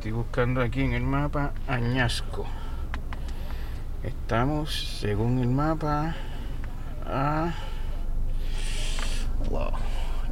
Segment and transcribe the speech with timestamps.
[0.00, 2.46] Estoy buscando aquí en el mapa Añasco.
[4.02, 6.16] Estamos, según el mapa,
[7.06, 7.52] a.
[9.50, 9.72] Wow.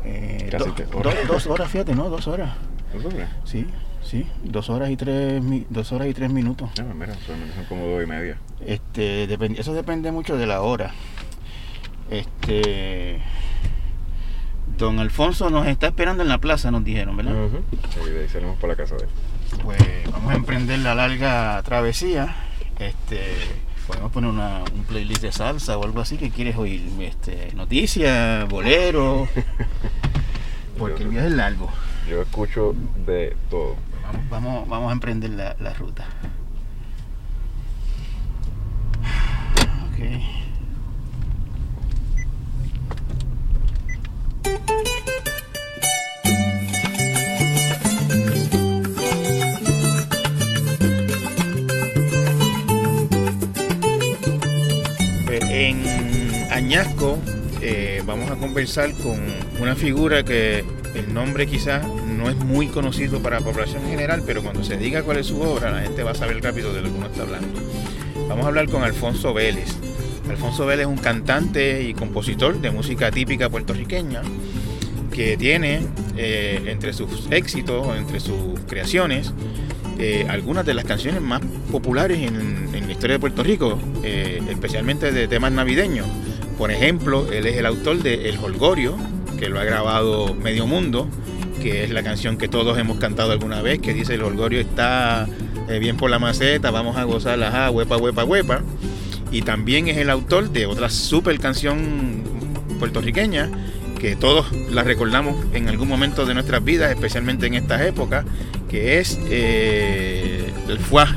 [0.04, 1.14] Eh, Casi do- horas.
[1.28, 2.08] dos horas, fíjate, ¿no?
[2.08, 2.54] Dos horas.
[2.94, 3.28] ¿No sabes?
[3.44, 3.66] Sí,
[4.02, 4.26] sí.
[4.42, 6.70] Dos horas y tres, mi- dos horas y tres minutos.
[6.80, 7.36] Ah, mira, son
[7.68, 8.38] como dos y media.
[8.64, 10.92] Este, depende- eso depende mucho de la hora.
[12.10, 13.20] Este.
[14.78, 17.34] Don Alfonso nos está esperando en la plaza, nos dijeron, ¿verdad?
[18.06, 19.08] Y de ahí salimos para la casa de él.
[19.62, 22.34] Pues vamos a emprender la larga travesía.
[22.78, 23.34] Este,
[23.86, 26.82] podemos poner una, un playlist de salsa o algo así que quieres oír.
[27.00, 29.28] Este, noticias, bolero.
[30.78, 31.70] Porque el viaje es largo.
[32.08, 33.76] Yo escucho de todo.
[34.02, 36.06] Vamos, vamos, vamos a emprender la, la ruta.
[39.90, 40.37] Ok.
[56.58, 57.16] Añasco
[57.62, 59.16] eh, vamos a conversar con
[59.60, 60.64] una figura que
[60.96, 64.76] el nombre quizás no es muy conocido para la población en general, pero cuando se
[64.76, 67.06] diga cuál es su obra, la gente va a saber rápido de lo que uno
[67.06, 67.60] está hablando.
[68.28, 69.68] Vamos a hablar con Alfonso Vélez.
[70.28, 74.22] Alfonso Vélez es un cantante y compositor de música típica puertorriqueña
[75.12, 79.32] que tiene eh, entre sus éxitos, entre sus creaciones,
[80.00, 85.12] eh, algunas de las canciones más populares en, en la historia de Puerto Rico, especialmente
[85.12, 86.06] de temas navideños.
[86.58, 88.96] Por ejemplo, él es el autor de El Holgorio,
[89.38, 91.08] que lo ha grabado Medio Mundo,
[91.62, 95.28] que es la canción que todos hemos cantado alguna vez, que dice El Holgorio está
[95.68, 98.62] eh, bien por la maceta, vamos a gozar la huepa, huepa, huepa.
[99.30, 102.24] Y también es el autor de otra super canción
[102.80, 103.50] puertorriqueña
[103.98, 108.24] que todos la recordamos en algún momento de nuestras vidas, especialmente en estas épocas,
[108.68, 111.16] que es eh, el fuá.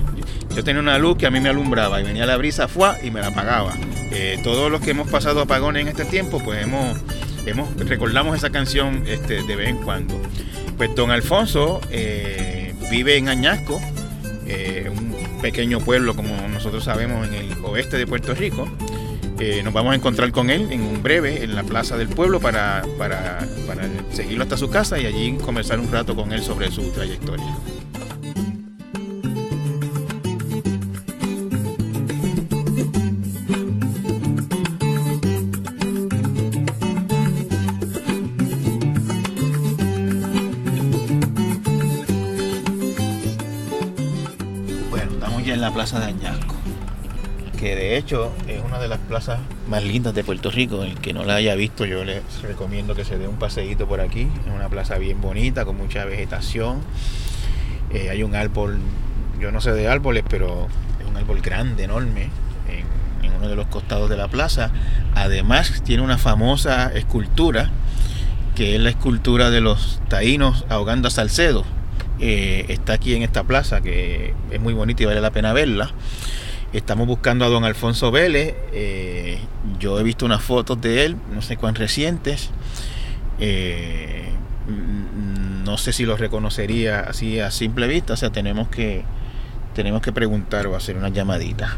[0.55, 3.09] Yo tenía una luz que a mí me alumbraba y venía la brisa fuá y
[3.09, 3.73] me la apagaba.
[4.11, 6.97] Eh, todos los que hemos pasado apagones en este tiempo, pues hemos,
[7.45, 10.19] hemos recordamos esa canción este, de vez en cuando.
[10.77, 13.79] Pues don Alfonso eh, vive en Añasco,
[14.45, 18.69] eh, un pequeño pueblo como nosotros sabemos en el oeste de Puerto Rico.
[19.63, 22.83] Nos vamos a encontrar con él en un breve en la plaza del pueblo para,
[22.99, 26.91] para, para seguirlo hasta su casa y allí conversar un rato con él sobre su
[26.91, 27.51] trayectoria.
[45.81, 46.53] Plaza de Añasco,
[47.59, 50.83] que de hecho es una de las plazas más lindas de Puerto Rico.
[50.83, 53.99] El que no la haya visto, yo les recomiendo que se dé un paseíto por
[53.99, 54.27] aquí.
[54.45, 56.81] Es una plaza bien bonita, con mucha vegetación.
[57.89, 58.77] Eh, hay un árbol,
[59.39, 60.67] yo no sé de árboles, pero
[60.99, 62.29] es un árbol grande, enorme,
[62.69, 64.69] en, en uno de los costados de la plaza.
[65.15, 67.71] Además, tiene una famosa escultura,
[68.53, 71.65] que es la escultura de los taínos ahogando a Salcedo.
[72.21, 75.91] Eh, está aquí en esta plaza que es muy bonita y vale la pena verla.
[76.71, 78.53] Estamos buscando a don Alfonso Vélez.
[78.71, 79.39] eh,
[79.79, 82.51] yo he visto unas fotos de él, no sé cuán recientes.
[83.39, 84.29] Eh,
[85.65, 88.13] no sé si los reconocería así a simple vista.
[88.13, 89.03] O sea, tenemos que,
[89.73, 91.75] tenemos que preguntar o hacer una llamadita.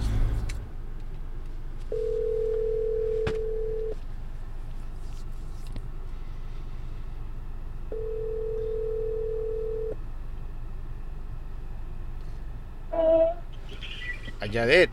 [14.44, 14.90] Ayadet,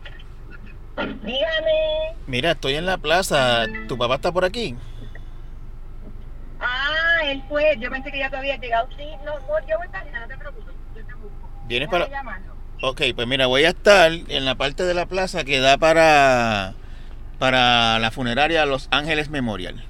[0.95, 2.15] Dígame.
[2.25, 3.65] mira, estoy en la plaza.
[3.87, 4.75] ¿Tu papá está por aquí?
[6.59, 7.75] Ah, él fue.
[7.79, 8.87] Yo pensé que ya te había llegado.
[8.97, 10.73] Sí, no, no yo voy para allá, no te preocupes.
[10.95, 11.49] Yo te busco.
[11.67, 12.07] ¿Vienes para.?
[12.07, 12.53] llamarlo.
[12.81, 16.73] Ok, pues mira, voy a estar en la parte de la plaza que da para,
[17.37, 19.83] para la funeraria Los Ángeles Memorial.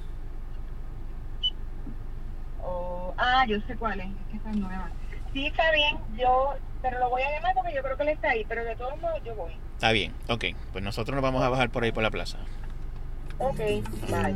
[2.63, 4.07] Oh, ah, yo sé cuál es.
[4.07, 4.89] Es que esa es nueva.
[5.33, 5.97] Sí, está bien.
[6.17, 8.45] Yo, pero lo voy a llamar porque yo creo que él está ahí.
[8.47, 9.53] Pero de todos modos, yo voy.
[9.75, 10.45] Está bien, ok.
[10.71, 12.37] Pues nosotros nos vamos a bajar por ahí por la plaza.
[13.37, 14.35] Ok, bye.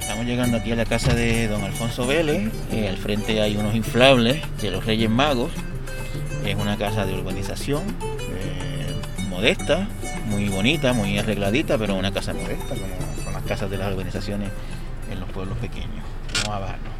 [0.00, 2.52] Estamos llegando aquí a la casa de don Alfonso Vélez.
[2.72, 5.52] Eh, al frente hay unos inflables de los Reyes Magos.
[6.44, 8.94] Es una casa de urbanización eh,
[9.28, 9.88] modesta,
[10.26, 14.50] muy bonita, muy arregladita, pero una casa modesta, como son las casas de las urbanizaciones
[15.10, 16.04] en los pueblos pequeños.
[16.44, 16.92] Vamos a bajarnos.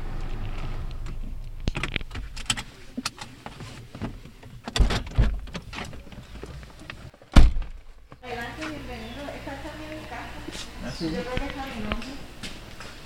[10.87, 11.07] Así.
[11.07, 12.09] Yo creo que está mi nombre.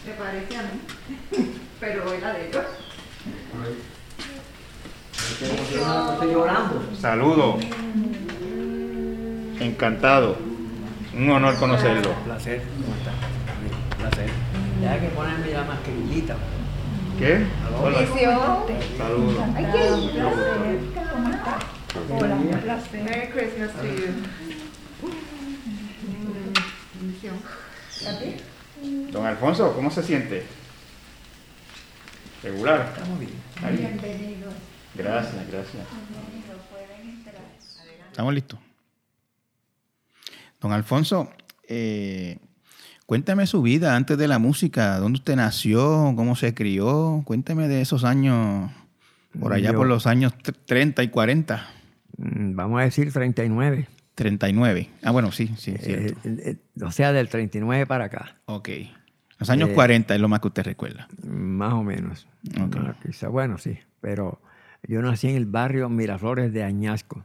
[0.06, 1.50] Me parece a mí.
[1.80, 2.64] Pero es la de ellos.
[5.42, 6.88] Estoy llorando.
[7.00, 7.58] Saludo.
[9.60, 10.36] Encantado.
[11.14, 12.14] Un honor conocerlo.
[12.24, 13.12] Placer, ¿cómo está?
[13.98, 14.30] Placer.
[14.80, 16.36] Ya hay que ponerme la mascarillita.
[17.18, 17.44] ¿Qué?
[17.78, 17.98] Hola.
[17.98, 18.38] Bendición.
[18.96, 19.44] Saludos.
[19.54, 20.78] Ay, qué placer.
[21.12, 21.64] ¿Cómo estás?
[22.10, 23.02] Hola, un placer.
[23.02, 24.14] Merry Christmas to you.
[28.00, 28.18] ¿Está?
[29.12, 30.42] Don Alfonso, ¿cómo se siente?
[32.42, 32.92] Regular.
[32.94, 33.32] Estamos bien.
[33.62, 33.76] Ahí.
[33.76, 34.54] Bienvenidos.
[34.94, 35.86] Gracias, gracias.
[36.08, 36.62] Bienvenidos.
[36.70, 37.42] Pueden entrar.
[38.10, 38.69] Estamos listos.
[40.60, 41.30] Don Alfonso,
[41.68, 42.38] eh,
[43.06, 44.98] cuéntame su vida antes de la música.
[44.98, 46.12] ¿Dónde usted nació?
[46.16, 47.22] ¿Cómo se crió?
[47.24, 48.70] Cuénteme de esos años,
[49.38, 51.66] por allá Yo- por los años tr- 30 y 40.
[52.18, 53.88] Mm, Vamos a decir 39.
[54.14, 54.90] 39.
[55.02, 56.28] Ah, bueno, sí, sí, Eh, cierto.
[56.28, 58.36] eh, eh, o sea, del 39 para acá.
[58.46, 58.68] ok.
[59.38, 61.08] Los años eh, 40 es lo más que usted recuerda.
[61.26, 62.28] Más o menos.
[62.62, 62.76] Ok.
[62.78, 63.78] Ah, quizá, bueno, sí.
[64.02, 64.42] Pero
[64.86, 67.24] yo nací en el barrio Miraflores de Añasco.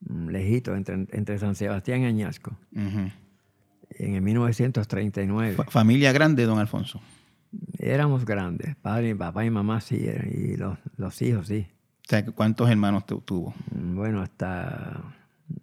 [0.00, 2.56] Mm, Lejito, entre, entre San Sebastián y Añasco.
[2.74, 5.54] En el 1939.
[5.54, 7.00] Fa- familia grande, don Alfonso.
[7.78, 8.76] Éramos grandes.
[8.76, 10.06] Padre, papá y mamá sí.
[10.06, 11.66] eran, Y los, los hijos sí.
[12.06, 13.54] O sea, ¿cuántos hermanos tu- tuvo?
[13.74, 15.02] Mm, Bueno, hasta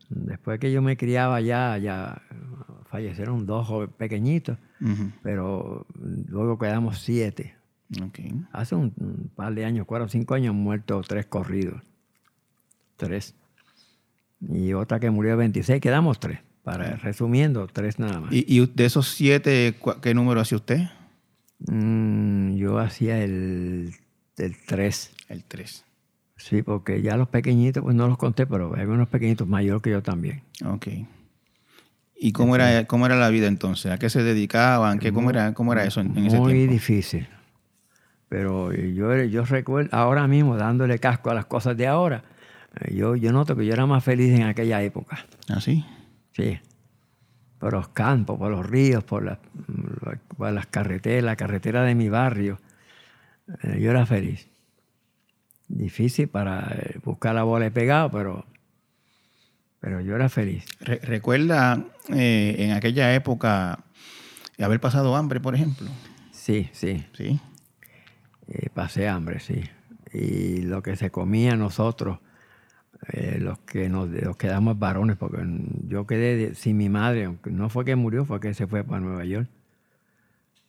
[0.09, 2.21] después que yo me criaba ya, ya
[2.89, 3.67] fallecieron dos
[3.97, 4.57] pequeñitos,
[5.21, 5.85] pero
[6.27, 7.55] luego quedamos siete.
[8.01, 8.19] Ok.
[8.51, 11.81] Hace un, un par de años, cuatro o cinco años, han muerto tres corridos.
[12.97, 13.35] Tres.
[14.41, 16.39] Y otra que murió de 26, quedamos tres.
[16.63, 18.33] Para, resumiendo, tres nada más.
[18.33, 20.81] ¿Y, y de esos siete, qué número hacía usted?
[21.59, 23.93] Mm, yo hacía el,
[24.37, 25.11] el tres.
[25.29, 25.85] El 3.
[26.37, 29.91] Sí, porque ya los pequeñitos, pues no los conté, pero hay unos pequeñitos mayores que
[29.91, 30.41] yo también.
[30.65, 30.87] Ok.
[32.17, 33.91] ¿Y cómo era, cómo era la vida entonces?
[33.91, 34.99] ¿A qué se dedicaban?
[34.99, 36.73] ¿Qué, cómo, era, ¿Cómo era eso en, en ese Muy tiempo?
[36.73, 37.27] difícil.
[38.27, 42.23] Pero yo, yo recuerdo ahora mismo, dándole casco a las cosas de ahora,
[42.91, 45.25] yo, yo noto que yo era más feliz en aquella época.
[45.49, 45.85] ¿Ah, sí?
[46.33, 46.59] Sí.
[47.59, 49.39] Por los campos, por los ríos, por, las-
[50.37, 52.59] por las carreteras, la carretera de mi barrio.
[53.63, 54.47] Eh, yo era feliz.
[55.67, 58.45] Difícil para eh, buscar la bola de pegado, pero,
[59.79, 60.65] pero yo era feliz.
[60.79, 63.79] Re- ¿Recuerda eh, en aquella época
[64.59, 65.87] haber pasado hambre, por ejemplo?
[66.31, 67.03] Sí, sí.
[67.17, 67.39] Sí.
[68.47, 69.63] Eh, pasé hambre, sí.
[70.13, 72.19] Y lo que se comía nosotros,
[73.09, 75.45] eh, los que nos los quedamos varones, porque
[75.87, 79.01] yo quedé sin mi madre, aunque no fue que murió, fue que se fue para
[79.01, 79.47] Nueva York.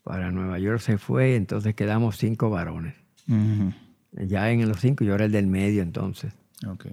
[0.05, 2.95] Para Nueva York se fue, entonces quedamos cinco varones.
[4.13, 6.33] Ya en los cinco yo era el del medio entonces.
[6.67, 6.87] Ok.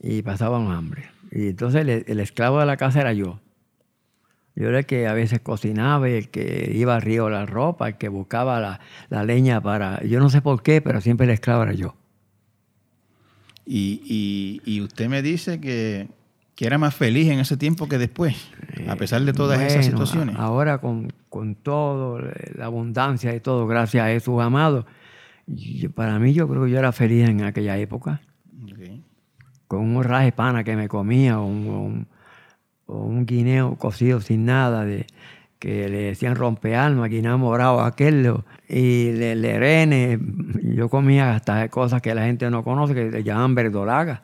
[0.00, 1.04] Y pasábamos hambre.
[1.30, 3.38] Y entonces el, el esclavo de la casa era yo.
[4.54, 7.88] Yo era el que a veces cocinaba, y el que iba al río la ropa,
[7.88, 10.02] el que buscaba la, la leña para...
[10.04, 11.94] Yo no sé por qué, pero siempre el esclavo era yo.
[13.64, 14.00] Y,
[14.64, 16.08] y- y usted me dice que,
[16.54, 18.36] que era más feliz en ese tiempo que después,
[18.88, 20.36] a pesar de todas esas situaciones.
[20.36, 24.84] Ahora con, con todo, eh, la abundancia y todo, gracias a Jesús amado,
[25.46, 28.20] yo- para mí yo creo que yo era feliz en aquella época.
[29.68, 32.06] Con un horraje pana que me comía, o un, o un-
[32.86, 35.06] o un guineo cocido sin nada, de,
[35.62, 38.34] que le decían rompealma, guineo morado, aquel,
[38.68, 40.18] y le, lerene.
[40.74, 44.22] Yo comía hasta cosas que la gente no conoce, que le llaman verdolaga.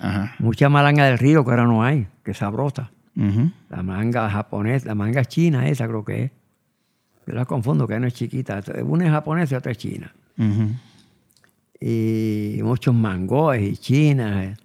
[0.00, 0.34] Ajá.
[0.38, 2.92] Mucha malanga del río que ahora no hay, que sabrosa.
[3.68, 6.30] La manga japonesa, la manga china esa creo que es.
[7.26, 8.62] Yo la confundo, que no es chiquita.
[8.82, 10.14] Una es japonesa y otra es china.
[11.78, 14.58] Y muchos mangoes y chinas.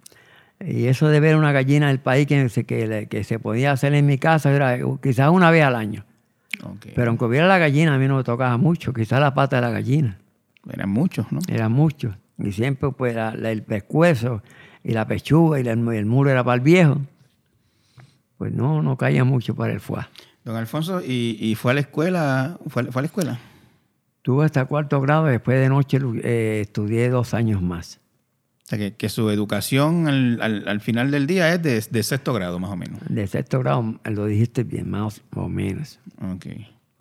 [0.60, 3.94] Y eso de ver una gallina del país que se, que, que se podía hacer
[3.94, 6.04] en mi casa era quizás una vez al año.
[6.94, 8.92] Pero aunque hubiera la gallina, a mí no me tocaba mucho.
[8.94, 10.18] Quizás la pata de la gallina.
[10.70, 11.40] Eran muchos, ¿no?
[11.48, 12.16] Era mucho.
[12.38, 14.42] Y siempre pues la- la- el pescuezo
[14.82, 17.00] y la pechuga y la- el muro era para el viejo.
[18.38, 20.08] Pues no, no caía mucho para el fuá.
[20.44, 22.58] Don Alfonso, ¿y, y fue a la escuela?
[22.68, 23.38] ¿Fue, fue a la escuela?
[24.22, 28.00] Tuve hasta cuarto grado, después de noche eh, estudié dos años más.
[28.66, 32.02] O sea, que, que su educación al, al- al final del día es de, de
[32.02, 32.98] sexto grado, más o menos.
[33.08, 36.00] De sexto grado, lo dijiste bien, más o menos.
[36.20, 36.46] Ok.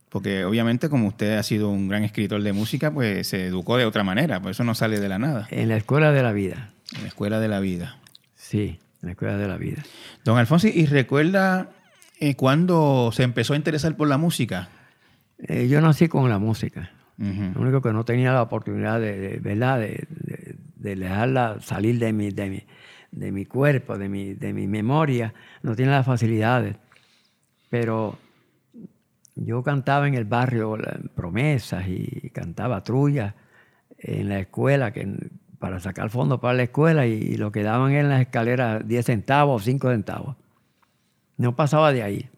[0.09, 3.85] Porque obviamente como usted ha sido un gran escritor de música, pues se educó de
[3.85, 6.69] otra manera, por eso no sale de la nada, En la escuela de la vida,
[6.95, 7.97] en la escuela de la vida.
[8.35, 9.83] sí, en la escuela de la vida.
[10.23, 11.71] Don Alfonso, ¿y recuerda
[12.19, 14.69] eh, cuándo se empezó a interesar por la música?
[15.39, 16.91] Eh, yo nací con la música.
[17.17, 19.79] Lo único que no tenía la oportunidad de, de- ¿verdad?
[19.79, 20.05] De,
[20.85, 22.63] de- de dejarla salir de mi, de mi,
[23.11, 26.75] de mi cuerpo, de mi, de mi memoria, no tiene las facilidades.
[27.69, 28.17] Pero
[29.35, 30.77] yo cantaba en el barrio
[31.15, 33.33] promesas y cantaba trullas
[33.97, 35.07] en la escuela que,
[35.59, 39.61] para sacar fondos para la escuela y, lo que daban en las escaleras 10 centavos
[39.61, 40.35] o 5 centavos.
[41.37, 42.29] No pasaba de ahí.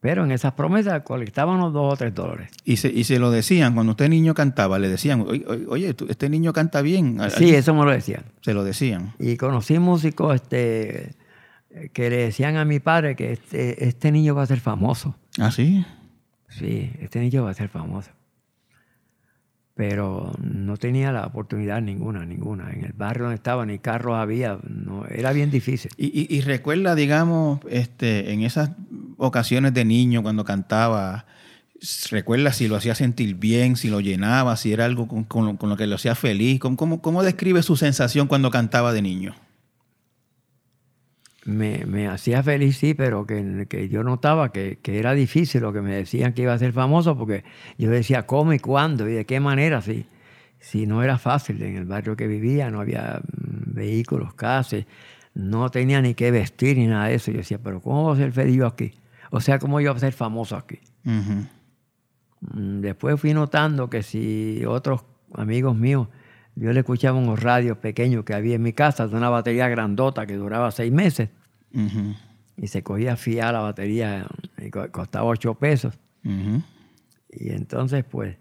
[0.00, 2.50] Pero en esas promesas colectábamos dos o tres dólares.
[2.64, 5.94] Y se, y se lo decían, cuando usted niño cantaba, le decían, oye, oye, oye,
[5.94, 7.18] tú- este niño canta bien.
[7.36, 8.22] Sí, eso me lo decían.
[8.40, 9.14] Se lo decían.
[9.18, 11.16] Y conocí músicos este,
[11.92, 15.16] que le decían a mi padre que este, este niño va a ser famoso.
[15.38, 15.84] ¿Ah, sí?
[16.48, 18.10] Sí, este niño va a ser famoso.
[19.78, 22.72] Pero no tenía la oportunidad ninguna, ninguna.
[22.72, 25.92] En el barrio donde estaba ni carros había, no, era bien difícil.
[25.96, 28.70] Y, y- y recuerda, digamos, este, en esas
[29.18, 31.26] ocasiones de niño cuando cantaba,
[32.10, 35.70] recuerda si lo hacía sentir bien, si lo llenaba, si era algo con, con con
[35.70, 36.58] lo que lo hacía feliz.
[36.58, 39.36] ¿Cómo, cómo, cómo describe su sensación cuando cantaba de niño?
[41.48, 45.72] Me, me hacía feliz, sí, pero que, que yo notaba que, que era difícil lo
[45.72, 47.42] que me decían que iba a ser famoso, porque
[47.78, 50.04] yo decía cómo y cuándo y de qué manera, si,
[50.58, 51.62] si no era fácil.
[51.62, 54.84] En el barrio que vivía no había mm, vehículos, casas,
[55.32, 57.30] no tenía ni qué vestir ni nada de eso.
[57.30, 58.92] Yo decía, pero ¿cómo voy a ser feliz yo aquí?
[59.30, 60.80] O sea, ¿cómo yo voy a ser famoso aquí?
[62.40, 65.02] Mm, Después fui notando que si otros
[65.34, 66.08] amigos míos,
[66.56, 70.26] yo le escuchaba unos radios pequeños que había en mi casa, de una batería grandota
[70.26, 71.30] que duraba seis meses,
[72.56, 74.26] Y se cogía fiar la batería
[74.58, 75.94] y co- costaba ocho pesos.
[76.24, 76.62] Ujú.
[77.30, 78.36] Y entonces, pues,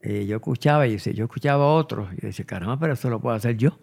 [0.00, 3.36] eh, yo escuchaba y yo escuchaba a otros, y decía, caramba, pero eso lo puedo
[3.36, 3.78] hacer yo.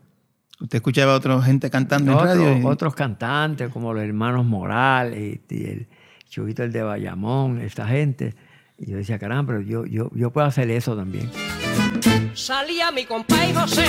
[0.59, 2.57] ¿Usted escuchaba a otra gente cantando en Otro- radio?
[2.57, 5.87] y- Otros cantantes, como los hermanos Morales y, y el
[6.27, 8.35] Chubito el de Bayamón, esta gente.
[8.77, 11.29] Y yo decía, caramba, pero yo, yo, yo puedo hacer eso también.
[12.33, 13.85] Salía mi compay José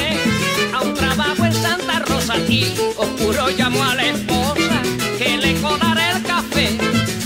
[0.74, 2.64] a un trabajo en Santa Rosa y
[2.96, 4.82] oscuro llamó a la esposa
[5.18, 6.68] que le colara el café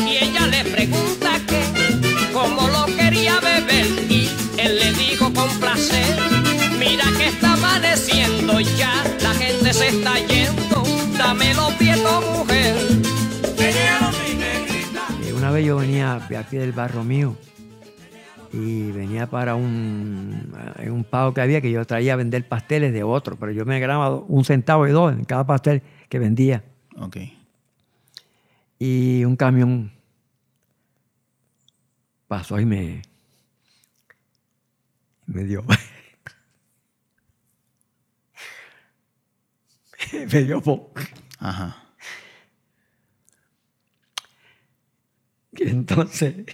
[0.01, 1.63] y ella le pregunta que
[2.33, 6.17] cómo lo quería beber y él le dijo con placer
[6.79, 10.83] mira que está amaneciendo ya la gente se está yendo
[11.17, 11.99] dame los pies
[12.37, 12.77] mujer
[15.25, 17.37] Eh, Una vez yo venía de aquí del barrio mío
[18.57, 22.93] y venía para un, en un pago que había que yo traía a vender pasteles
[22.93, 26.63] de otro, pero yo me ganaba un centavo y dos en cada pastel que vendía.
[26.97, 27.17] Ok.
[28.79, 29.91] Y un camión
[32.29, 33.03] pasó y me,
[35.27, 35.65] me dio.
[40.13, 40.93] me dio po.
[41.41, 41.77] Ajá.
[45.57, 46.47] Y entonces.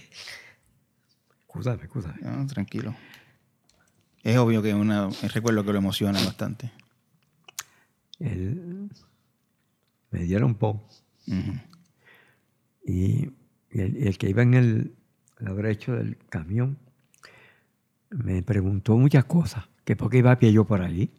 [1.51, 2.21] Escúchame, escúchame.
[2.21, 2.95] No, tranquilo.
[4.23, 6.71] Es obvio que una, recuerdo que lo emociona bastante.
[8.19, 8.89] Él
[10.11, 10.81] me dieron po.
[11.27, 11.53] Ujú.
[12.85, 13.33] Y,
[13.69, 14.95] y el, que iba en el
[15.39, 16.77] lado derecho del camión
[18.11, 19.65] me preguntó muchas cosas.
[19.83, 21.11] Que por qué iba a pie yo por ahí.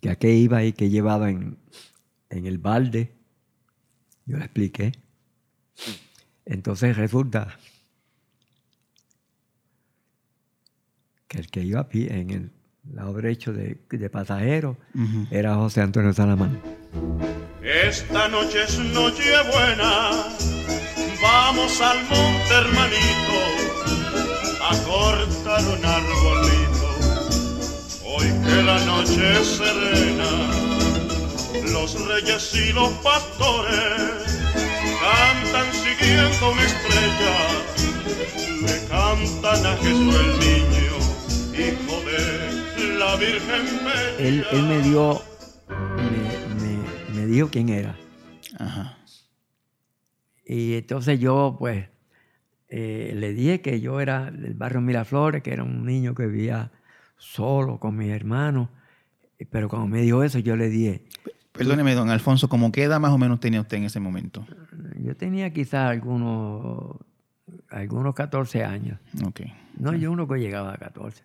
[0.00, 1.56] Que a qué iba y qué llevaba en,
[2.30, 3.14] en el balde.
[4.24, 4.90] Yo le expliqué.
[6.44, 7.56] Entonces resulta
[11.28, 12.50] que el que iba a pie en el
[12.92, 15.26] lado derecho de, de pasajero Ujú.
[15.30, 16.60] era José Antonio Salamán.
[17.62, 20.28] Esta noche es noche buena,
[21.20, 23.38] vamos al monte hermanito
[24.62, 26.86] a cortar un arbolito.
[28.04, 30.30] Hoy que la noche es serena,
[31.72, 34.38] los reyes y los pastores
[35.00, 37.36] cantan siguiendo una estrella,
[38.62, 40.96] le cantan a Jesús el niño,
[41.58, 43.66] hijo de la Virgen.
[44.18, 45.20] Él, él me dio,
[45.68, 47.96] me, me- me dijo quién era.
[48.58, 48.98] Ajá.
[50.44, 51.88] Y entonces yo, pues,
[52.68, 56.70] eh, le dije que yo era del barrio Miraflores, que era un niño que vivía
[57.18, 58.68] solo con mis hermanos.
[59.50, 61.04] Pero cuando me dijo eso, yo le dije,
[61.52, 64.46] Perdóneme, don Alfonso, ¿cómo qué edad más o menos tenía usted en ese momento?
[64.98, 66.96] yo tenía quizás algunos,
[67.70, 68.98] algunos 14 años.
[69.26, 69.40] Ok.
[69.78, 71.22] No, yo uno que llegaba a 14.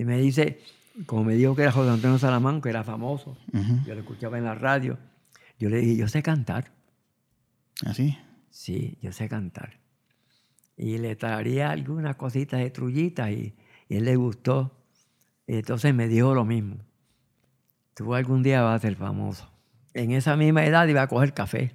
[0.00, 0.58] Y me dice,
[1.04, 3.36] como me dijo que era José Antonio Salamán, que era famoso,
[3.84, 4.96] yo lo escuchaba en la radio,
[5.58, 6.72] yo le dije, yo sé cantar.
[7.84, 8.16] ¿Así?
[8.48, 9.78] Sí, yo sé cantar.
[10.74, 13.54] Y le traería algunas cositas de trullitas y,
[13.90, 14.74] y él le gustó.
[15.46, 16.76] Y entonces me dijo lo mismo.
[17.92, 19.50] Tú algún día vas a ser famoso.
[19.92, 21.74] En esa misma edad iba a coger café.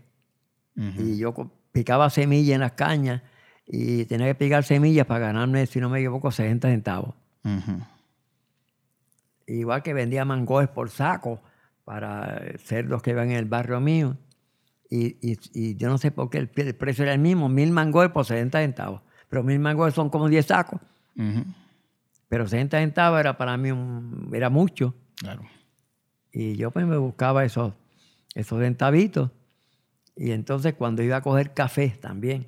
[0.76, 1.32] Y yo
[1.72, 3.22] picaba semillas en las cañas
[3.68, 7.14] y tenía que picar semillas para ganarme, si no me equivoco, 60 centavos.
[7.44, 7.82] Ujú.
[9.48, 11.42] Igual que vendía mangoes por saco
[11.84, 14.18] para cerdos que iban en el barrio mío.
[14.90, 17.72] y, y- y yo no sé por qué el, el precio era el mismo, mil
[17.72, 19.02] mangos por 60 centavos.
[19.30, 20.80] Pero mil mangos son como 10 sacos.
[22.30, 24.94] Pero 60 centavos era para mí un- era mucho.
[25.18, 25.42] Claro.
[26.32, 27.74] Y yo pues me buscaba esos,
[28.36, 29.32] esos centavitos.
[30.16, 32.48] Y entonces cuando iba a coger café también,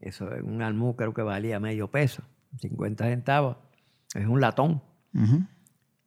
[0.00, 2.22] eso es un almú creo que valía medio peso,
[2.60, 3.56] 50 centavos,
[4.14, 4.82] es un latón.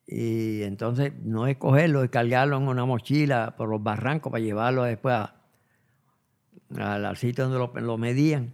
[0.07, 4.83] Y entonces no es cogerlo, es cargarlo en una mochila por los barrancos para llevarlo
[4.83, 5.35] después a-
[6.77, 8.53] al, al sitio donde lo, lo medían.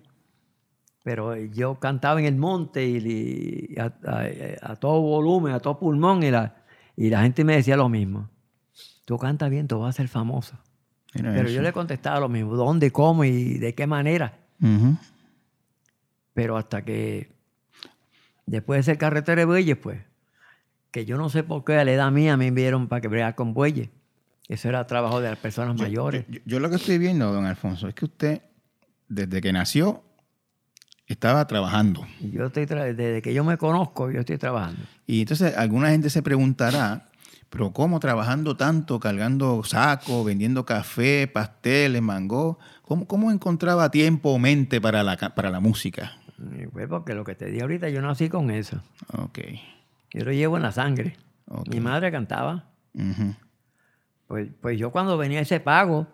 [1.04, 5.80] Pero yo cantaba en el monte y, y a, a- a todo volumen, a todo
[5.80, 6.56] pulmón, y la,
[6.96, 8.30] y la gente me decía lo mismo.
[9.06, 10.58] Tú cantas bien, tú vas a ser famoso.
[11.16, 11.56] mira Pero eso.
[11.56, 14.38] yo le contestaba lo mismo, ¿dónde, cómo y de qué manera?
[16.34, 17.34] Pero hasta que
[18.46, 20.00] después de ser carretera de bueyes, pues,
[20.92, 23.36] que yo no sé por qué a la edad mía me enviaron para que bregar
[23.36, 23.90] con bueyes.
[24.48, 26.26] Eso era trabajo de las personas Yo- mayores.
[26.28, 28.42] Yo, yo lo que estoy viendo, don Alfonso, es que usted,
[29.08, 30.04] desde que nació,
[31.08, 32.06] estaba trabajando.
[32.20, 34.82] Yo estoy tra- desde que yo me conozco, yo estoy trabajando.
[35.08, 37.06] Y entonces alguna gente se preguntará,
[37.50, 42.60] pero ¿cómo trabajando tanto, cargando sacos, vendiendo café, pasteles, mango?
[42.84, 46.14] ¿Cómo, cómo encontraba tiempo o mente para la, para la música?
[46.74, 48.82] Pues porque lo que te dije ahorita, yo nací con eso.
[49.18, 49.40] Ok.
[50.14, 51.16] Yo lo llevo en la sangre.
[51.70, 52.70] Mi madre cantaba.
[54.28, 56.08] Pues, pues yo cuando venía ese pago,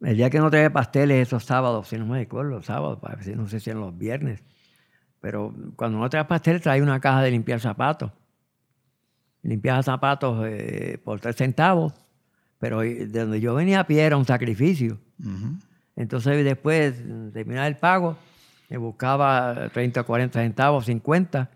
[0.00, 2.98] el día que no traía pasteles esos sábados, si no me acuerdo, los sábados,
[3.34, 4.44] no sé si eran los viernes,
[5.20, 8.12] pero cuando no traía pasteles traía una caja de limpiar zapatos.
[9.42, 11.94] Limpiaba zapatos eh, por tres centavos,
[12.58, 14.98] pero de donde yo venía a pie era un sacrificio.
[15.96, 18.16] Entonces después de terminar el pago,
[18.68, 21.50] me buscaba 30 o 40 centavos, 50,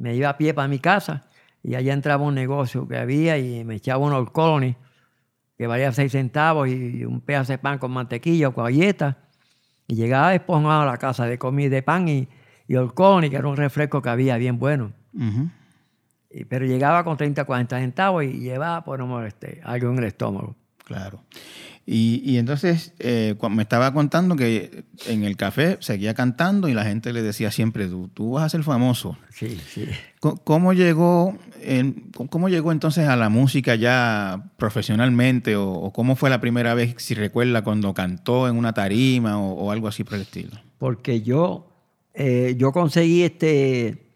[0.00, 1.26] me iba a pie para mi casa
[1.62, 4.76] y allá entraba un negocio que había y me echaba un Old Colony
[5.58, 9.16] que valía 6 centavos y un pedazo de pan con mantequilla o con galletas
[9.86, 12.28] y llegaba esponjado a la casa de comida de pan y,
[12.66, 14.92] y Old Colony, que era un refresco que había bien bueno.
[16.30, 19.90] Y- pero llegaba con 30 o 40 centavos y llevaba, pues no me molesté, algo
[19.90, 20.54] en el estómago.
[20.90, 21.22] Claro.
[21.86, 26.84] Y, y entonces eh, me estaba contando que en el café seguía cantando y la
[26.84, 29.16] gente le decía siempre, tú, tú vas a ser famoso.
[29.30, 29.86] Sí, sí.
[30.44, 35.54] ¿Cómo llegó, en- cómo llegó entonces a la música ya profesionalmente?
[35.54, 39.52] O, o cómo fue la primera vez, si recuerda, cuando cantó en una tarima o,
[39.52, 40.50] o algo así por el estilo?
[40.78, 41.70] porque yo,
[42.14, 44.08] eh, yo conseguí este,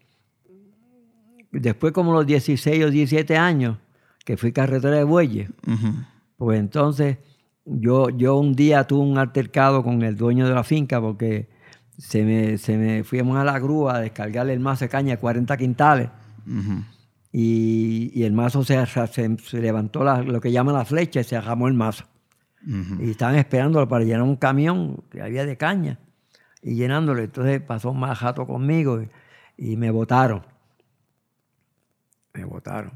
[1.53, 3.79] después como los 16 o 17 años,
[4.25, 5.95] que fui carretera de bueyes, Ujú.
[6.37, 7.19] Pues entonces
[7.65, 11.49] yo, yo un día tuve un altercado con el dueño de la finca porque
[11.97, 15.19] se me, se me fuimos a la grúa a descargarle el mazo de caña de
[15.21, 16.09] 40 quintales
[17.33, 21.25] y, y el mazo se, se- se levantó la- lo que llaman la flecha y
[21.25, 22.05] se arramó el mazo.
[23.01, 25.99] Y estaban esperándolo para llenar un camión que había de caña
[26.63, 27.23] y llenándolo.
[27.23, 29.09] Entonces pasó un mal jato conmigo y,
[29.73, 30.43] y me votaron.
[32.33, 32.93] Me votaron.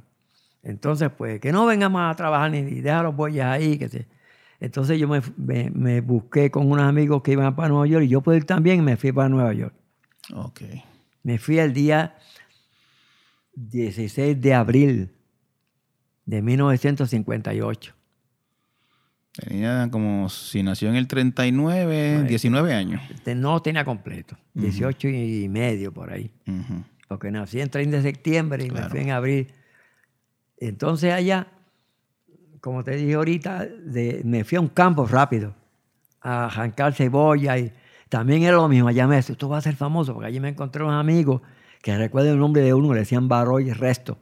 [0.62, 3.78] Entonces, pues, que no vengan más a trabajar ni, ni deja los bueyes ahí.
[3.78, 4.06] Que se...
[4.60, 8.08] Entonces yo me, me- me busqué con unos amigos que iban para Nueva York y
[8.08, 9.74] yo pude ir también y me fui para Nueva York.
[10.34, 10.62] Ok.
[11.22, 12.16] Me fui el día
[13.54, 15.10] 16 de abril
[16.26, 17.94] de 1958.
[19.32, 23.00] Tenía como, si nació en el 39, 19 años.
[23.36, 26.32] No tenía completo, 18 y medio por ahí.
[27.06, 29.52] Porque nací en 30 de septiembre y me fui en abril.
[30.60, 31.46] Entonces allá,
[32.60, 35.54] como te dije ahorita, de- me fui a un campo rápido
[36.20, 37.72] a arrancar cebolla y
[38.08, 38.88] también era lo mismo.
[38.88, 41.42] Allá me decía, tú vas a ser famoso, porque allí me encontré unos amigos
[41.82, 44.18] que recuerdo el nombre de uno, le decían Baroy Resto.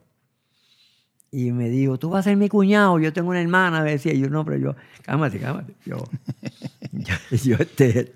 [1.31, 4.13] Y me dijo, tú vas a ser mi cuñado, yo tengo una hermana, me decía,
[4.15, 5.75] y yo no, pero yo, cálmate, cálmate.
[5.85, 5.97] Yo,
[6.93, 8.15] yo, yo, este,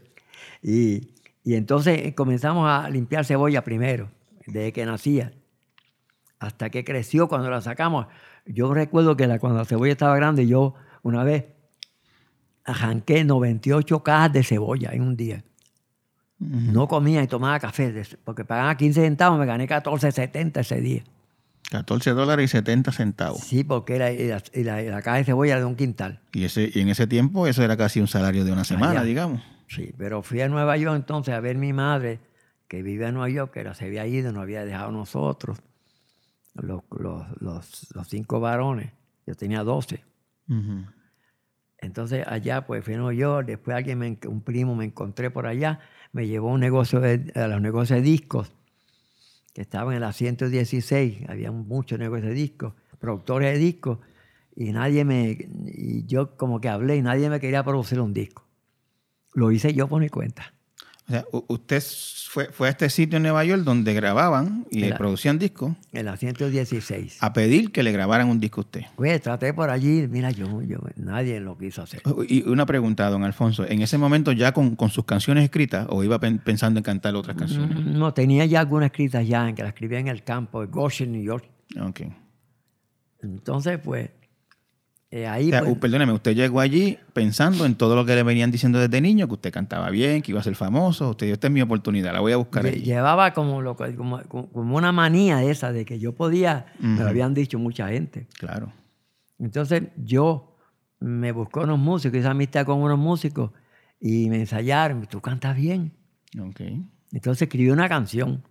[0.62, 1.08] y,
[1.44, 4.08] y entonces comenzamos a limpiar cebolla primero,
[4.46, 5.32] desde que nacía,
[6.40, 8.06] hasta que creció cuando la sacamos.
[8.46, 11.44] Yo recuerdo que la, cuando la cebolla estaba grande, yo una vez
[12.64, 15.44] arranqué 98 cajas de cebolla en un día.
[16.38, 21.04] No comía y tomaba café, porque pagaba 15 centavos, me gané 14.70 ese día.
[21.70, 23.40] 14 dólares y 70 centavos.
[23.40, 25.76] Sí, porque era, y la, y la- y la caja de cebolla era de un
[25.76, 26.20] quintal.
[26.32, 29.02] Y, ese, y en ese tiempo eso era casi un salario de una semana, Allá.
[29.04, 29.42] digamos.
[29.68, 32.18] Sí, pero fui a Nueva York entonces a ver mi madre,
[32.66, 35.58] que vivía en Nueva York, que era, se había ido, nos había dejado nosotros,
[36.54, 38.92] los, los, los- los cinco varones.
[39.26, 40.04] Yo tenía 12.
[40.48, 40.84] Ujú.
[41.78, 45.80] Entonces allá pues fui York, después alguien, me un primo me encontré por allá,
[46.12, 48.52] me llevó a un negocio de, a los negocios de discos,
[49.54, 53.98] que estaban en la 116, había muchos negocios de discos, productores de discos,
[54.54, 58.46] y nadie me, y yo como que hablé y nadie me quería producir un disco.
[59.32, 60.52] Lo hice yo por mi cuenta.
[61.10, 61.82] O sea, usted
[62.28, 66.16] fue, fue a este sitio en Nueva York donde grababan y producían discos En la
[66.16, 67.18] 116.
[67.20, 68.82] a pedir que le grabaran un disco a usted.
[68.94, 72.00] Pues traté por allí, mira, yo, yo nadie lo quiso hacer.
[72.28, 73.66] Y una pregunta, don Alfonso.
[73.68, 77.16] ¿En ese momento ya con, con sus canciones escritas o iba pen- pensando en cantar
[77.16, 77.76] otras canciones?
[77.76, 80.68] Mm, No, tenía ya algunas escritas ya, en que las escribía en el campo de
[80.68, 81.44] Goshen, New York.
[81.80, 82.02] Ok.
[83.22, 84.10] Entonces, pues,
[85.10, 85.48] eh, ahí...
[85.48, 88.78] O sea, pues, perdóneme, usted llegó allí pensando en todo lo que le venían diciendo
[88.78, 91.10] desde niño, que usted cantaba bien, que iba a ser famoso.
[91.10, 92.82] Usted dijo, esta es mi oportunidad, la voy a buscar lle- allí.
[92.82, 97.02] llevaba como, lo, como, como una manía esa de que yo podía, me Ujú.
[97.02, 98.28] lo habían dicho mucha gente.
[98.38, 98.72] Claro.
[99.38, 100.56] Entonces yo
[101.00, 103.50] me buscó unos músicos, hice amistad con unos músicos
[103.98, 105.92] y me ensayaron, tú cantas bien.
[106.38, 106.60] Ok.
[107.12, 108.44] Entonces escribí una canción,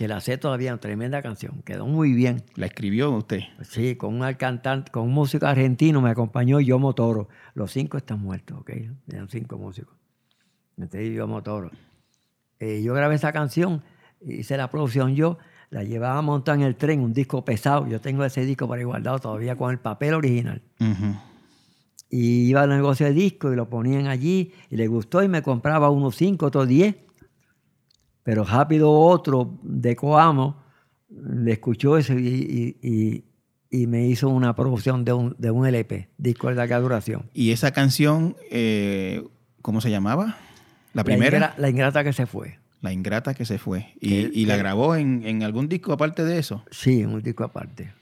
[0.00, 2.42] que la sé todavía, una tremenda canción, quedó muy bien.
[2.54, 3.40] La escribió usted.
[3.60, 7.28] Sí, con un cantante, con un músico argentino me acompañó Yo Motoro.
[7.52, 8.70] Los cinco están muertos, ¿ok?
[9.08, 9.94] Eran cinco músicos.
[10.78, 11.70] Entonces Yo Motoro.
[12.60, 13.82] Eh, yo grabé esa canción,
[14.22, 15.36] hice la producción yo,
[15.68, 17.86] la llevaba montada en el tren, un disco pesado.
[17.86, 20.62] Yo tengo ese disco para guardado todavía con el papel original.
[22.08, 25.42] Y iba al negocio de disco y lo ponían allí y le gustó y me
[25.42, 26.96] compraba unos cinco, otros diez.
[28.22, 30.56] Pero rápido otro de Coamo
[31.08, 33.24] le escuchó eso y, y- y-
[33.72, 37.30] y me hizo una producción de un, de un LP, disco de larga duración.
[37.34, 39.22] Y esa canción, eh,
[39.62, 40.36] ¿cómo se llamaba?
[40.92, 41.38] La primera.
[41.38, 42.58] ingra- la ingrata que se fue.
[42.80, 43.92] La ingrata que se fue.
[44.00, 46.64] Y, Que- la que- grabó en, en algún disco aparte de eso.
[46.72, 47.92] Sí, un disco aparte.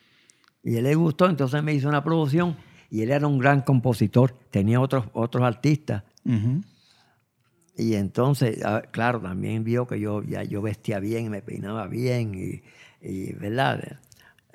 [0.64, 2.56] Y él le gustó, entonces me hizo una producción
[2.90, 6.02] y él era un gran compositor, tenía otros, otros artistas.
[7.78, 12.34] Y entonces, ah, claro, también vio que yo ya yo vestía bien me peinaba bien
[12.34, 12.60] y,
[13.08, 13.98] y, ¿verdad?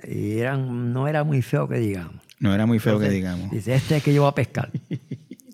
[0.05, 2.21] Y eran, no era muy feo que digamos.
[2.39, 3.49] No era muy feo que digamos.
[3.51, 4.69] Dice, este es que yo voy a pescar.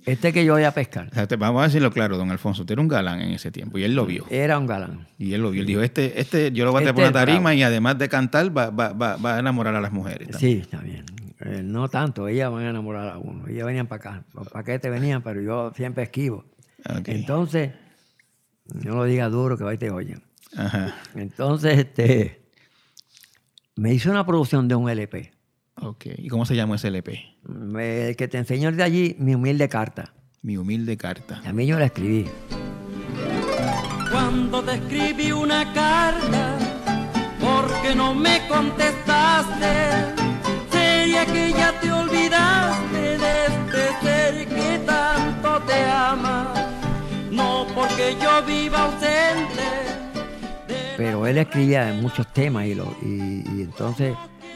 [0.06, 1.08] Este es que yo voy a pescar.
[1.12, 2.64] O sea, te- vamos a decirlo claro, don Alfonso.
[2.64, 4.26] Usted era un galán en ese tiempo y él lo vio.
[4.32, 5.06] Era un galán.
[5.20, 5.62] Y él lo vio.
[5.62, 8.10] Él dijo, este, este yo lo voy a Este por una tarima y además de
[8.10, 10.30] cantar va, va- va- va a enamorar a las mujeres.
[10.30, 10.56] también".
[10.56, 11.06] Sí, está bien.
[11.42, 13.48] Eh, no tanto, ellas van a enamorar a uno.
[13.48, 14.24] Ellas venían para acá.
[14.34, 16.44] Los paquetes venían, pero yo siempre esquivo.
[17.06, 17.72] Entonces,
[18.74, 20.24] no lo diga duro que va y te oyen.
[20.56, 20.96] Ajá.
[21.16, 22.42] Entonces, este,
[23.76, 25.32] me hizo una producción de un LP.
[25.82, 26.06] Ok.
[26.18, 27.24] ¿Y cómo se llamó ese LP?
[27.44, 30.14] Me- el que te enseñó de allí, mi humilde carta.
[30.42, 31.42] Mi humilde carta.
[31.46, 32.26] A mí yo la escribí.
[34.12, 36.58] Cuando te escribí una carta,
[37.40, 40.16] porque no me contestaste,
[40.72, 44.49] sería que ya te olvidaste de este ser
[45.42, 46.54] tanto te ama,
[47.32, 49.64] no porque yo viva ausente.
[50.98, 54.16] Pero él escribía muchos temas y, lo, y, y entonces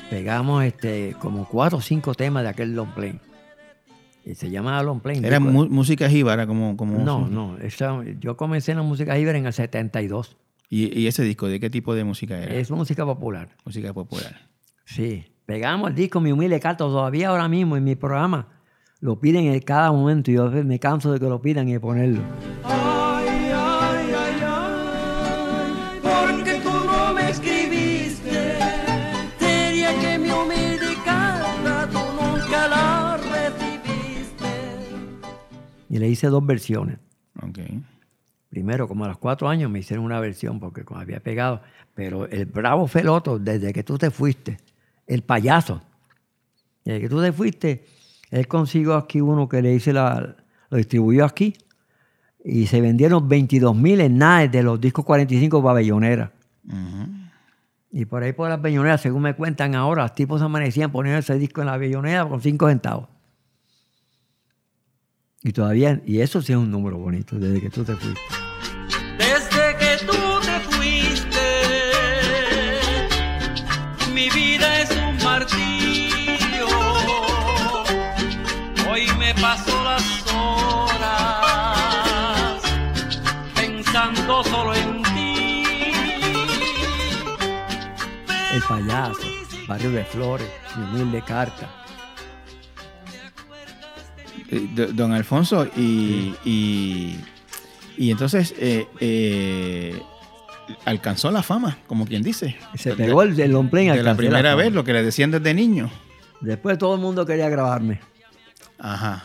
[0.10, 3.20] pegamos este, como cuatro o cinco temas de aquel long play.
[4.26, 5.22] Y se llamaba long play.
[5.24, 6.76] Era mu- música jíbara como...
[6.78, 7.58] como No, no.
[7.60, 10.38] esa- yo comencé en la música libre en el 72.
[10.70, 12.54] ¿Y, y ese disco de qué tipo de música era?
[12.56, 13.50] Es música popular.
[13.66, 14.50] Música popular.
[14.86, 15.26] Sí.
[15.46, 16.80] Pegamos el disco Mi Humilde Carta.
[16.86, 18.48] Todavía ahora mismo en mi programa
[19.04, 20.32] lo piden en cada momento.
[20.32, 22.22] Y yo me canso de que lo pidan y de ponerlo.
[22.64, 28.58] Ay, ay, ay, ay, porque tú no me escribiste.
[29.38, 34.48] Sería que mi humilde carta tú nunca la recibiste.
[35.90, 36.98] Y le hice dos versiones.
[37.42, 37.60] Ok.
[38.48, 41.62] Primero, como a los cuatro años, me hicieron una versión porque como había pegado.
[41.94, 44.60] Pero el bravo fue el otro, desde que tú te fuiste.
[45.06, 45.82] El payaso.
[46.86, 47.84] Desde que tú te fuiste,
[48.34, 50.36] él consiguió aquí uno que le hice la.
[50.72, 51.54] Lo distribuyó aquí.
[52.44, 56.32] Y se vendieron 22 mil en nada de los discos 45 para Bellonera.
[57.92, 61.38] Y por ahí por las belloneras, según me cuentan ahora, los tipos amanecían poniendo ese
[61.38, 63.08] disco en la bellonera con cinco centavos.
[65.44, 68.43] Y todavía, y eso sí es un número bonito, desde que tú te fuiste.
[89.68, 91.70] Barrio de Flores, mi humilde carta.
[94.50, 97.20] Eh, do- Don Alfonso, y, y,
[97.98, 100.00] y entonces eh, eh,
[100.86, 102.56] alcanzó la fama, como quien dice.
[102.76, 105.90] Se pegó el, el play, de la primera vez, lo que le decían desde niño.
[106.42, 108.00] Después todo el mundo quería grabarme.
[108.78, 109.24] Ajá.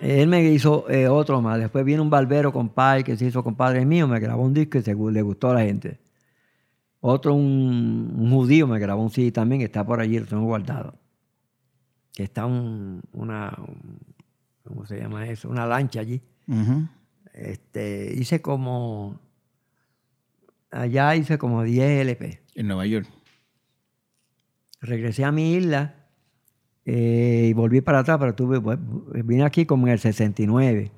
[0.00, 1.58] Él me hizo eh, otro más.
[1.58, 4.82] Después vino un barbero compadre que se hizo compadre mío, me grabó un disco y
[4.82, 5.98] se, le gustó a la gente.
[7.04, 10.44] Otro, un, un judío, me grabó un CD también, que está por allí, lo tengo
[10.44, 10.94] guardado.
[12.14, 13.98] que está un- una, un-
[14.64, 15.48] ¿cómo se llama eso?
[15.48, 16.20] Una lancha allí.
[17.32, 19.18] Este, hice como,
[20.70, 22.42] allá hice como 10 LP.
[22.54, 23.08] En Nueva York.
[24.82, 25.94] Regresé a mi isla
[26.84, 28.60] eh, y volví para atrás, pero tuve,
[29.24, 30.90] vine aquí como en el 69.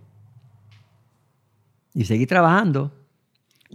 [1.94, 2.92] Y seguí trabajando.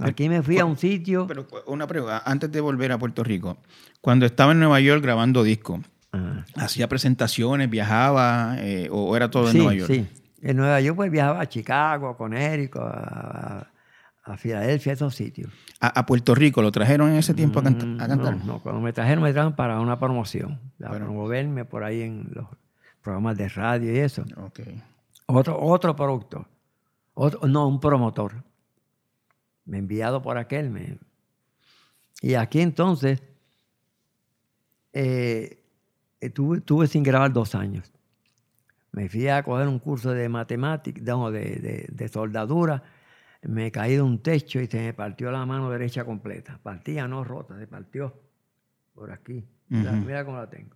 [0.01, 1.27] Aquí me fui a un sitio.
[1.27, 3.57] Pero una pregunta, antes de volver a Puerto Rico,
[4.01, 5.81] cuando estaba en Nueva York grabando disco,
[6.11, 6.45] Ajá.
[6.55, 9.91] ¿hacía presentaciones, viajaba eh, o era todo en sí, Nueva York?
[9.91, 10.07] Sí,
[10.41, 13.67] en Nueva York pues viajaba a Chicago, a Connecticut, a,
[14.23, 15.51] a Filadelfia, esos sitios.
[15.81, 18.37] A, a Puerto Rico lo trajeron en ese tiempo a, canta- Mm, a cantar.
[18.37, 21.05] No, no, cuando me trajeron, me trajeron para una promoción, para Bueno.
[21.07, 22.45] promoverme por ahí en los
[23.01, 24.23] programas de radio y eso.
[24.37, 24.59] Ok.
[25.25, 26.45] Otro, otro producto,
[27.13, 28.43] otro, no, un promotor.
[29.69, 30.69] Me enviado por aquel.
[30.69, 30.97] Me...
[32.21, 33.21] Y aquí entonces
[34.93, 35.63] eh,
[36.19, 37.91] estuve, estuve sin grabar dos años.
[38.91, 42.81] Me fui a coger un curso de matemáticas, no, de, de- de soldadura.
[43.43, 46.59] Me caí de un techo y se me partió la mano derecha completa.
[46.61, 48.19] Partía, no rota, se partió
[48.93, 49.45] por aquí.
[50.05, 50.75] Mira, cómo la tengo.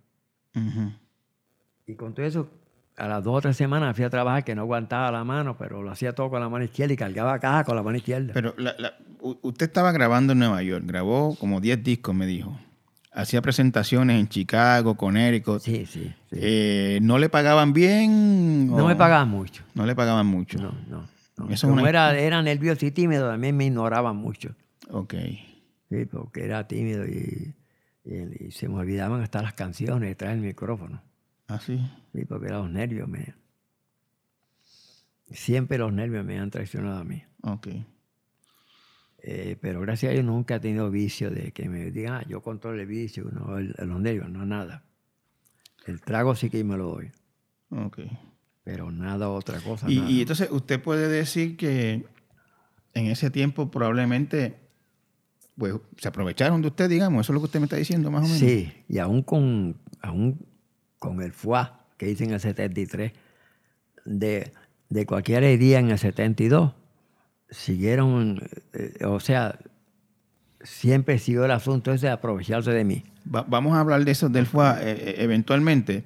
[1.86, 2.48] Y con todo eso,
[2.96, 5.82] a las dos o tres semanas fui a trabajar que no aguantaba la mano, pero
[5.82, 8.32] lo hacía todo con la mano izquierda y cargaba caja con la mano izquierda.
[8.34, 8.74] Pero la-
[9.20, 12.58] usted estaba grabando en Nueva York, grabó como 10 discos, me dijo.
[13.12, 15.60] Hacía presentaciones en Chicago, Connecticut.
[15.60, 16.12] sí, sí.
[16.30, 16.36] sí.
[16.40, 18.66] Eh, ¿No le pagaban bien?
[18.68, 19.62] no me pagaban mucho.
[19.74, 20.58] No le pagaban mucho.
[20.58, 21.06] No, no.
[21.36, 21.44] no.
[21.46, 24.54] Eso es Como una- era, era nervioso y tímido, también me ignoraban mucho.
[24.90, 25.14] Ok.
[25.90, 27.54] Sí, porque era tímido y,
[28.04, 31.00] y- y se me olvidaban hasta las canciones detrás del micrófono.
[31.46, 31.78] Así.
[32.12, 33.08] Sí, porque los nervios.
[33.08, 33.34] Me,
[35.30, 37.22] siempre los nervios me han traicionado a mí.
[37.42, 37.68] Ok.
[39.26, 42.42] Eh, pero gracias a Dios nunca he tenido vicio de que me digan, ah, yo
[42.42, 44.84] controlo el vicio, no, el- los nervios, no nada.
[45.86, 47.10] El trago sí que me lo doy,
[47.70, 48.00] Ok.
[48.64, 49.90] pero nada otra cosa.
[49.90, 50.10] Y, nada.
[50.10, 52.04] y entonces usted puede decir que
[52.92, 54.56] en ese tiempo probablemente
[55.56, 57.24] pues, se aprovecharon de usted, digamos.
[57.24, 58.38] Eso es lo que usted me está diciendo, más o menos.
[58.40, 60.44] Sí, y aún con, aún
[61.04, 63.12] con el FUA que hice en el 73,
[64.04, 64.52] de,
[64.88, 66.72] de cualquier herida en el 72,
[67.50, 68.40] siguieron,
[68.72, 69.58] eh, o sea,
[70.62, 73.04] siempre siguió el asunto ese de aprovecharse de mí.
[73.32, 76.04] Va- vamos a hablar de eso del FUA eh, eh, eventualmente.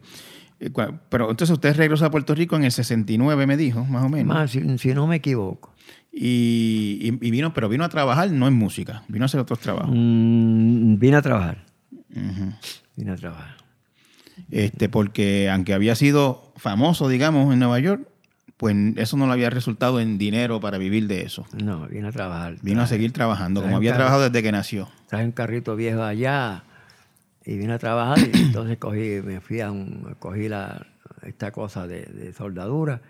[1.08, 4.26] Pero entonces usted regresó a Puerto Rico en el 69, me dijo, más o menos.
[4.34, 5.72] Más, si, si no me equivoco.
[6.12, 9.90] Y, y- vino, pero vino a trabajar, no en música, vino a hacer otros trabajos.
[9.94, 11.64] Mm, vine a trabajar,
[12.10, 12.52] Ujú.
[12.96, 13.56] vine a trabajar.
[14.50, 18.08] Este, porque aunque había sido famoso, digamos, en Nueva York,
[18.56, 21.46] pues eso no le había resultado en dinero para vivir de eso.
[21.62, 22.56] No, vine a trabajar.
[22.62, 24.88] Vino a seguir trabajando, como había trabajado desde que nació.
[25.06, 26.64] traje un carrito viejo allá
[27.44, 30.86] y vine a trabajar y entonces cogí, me fui a un, cogí la,
[31.22, 33.00] esta cosa de, de soldadura,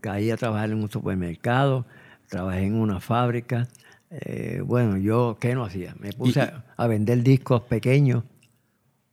[0.00, 1.86] caí a trabajar en un supermercado,
[2.28, 3.66] trabajé en una fábrica.
[4.10, 5.96] eh, bueno, yo, ¿qué no hacía?
[5.98, 8.22] Me puse a, a vender discos pequeños,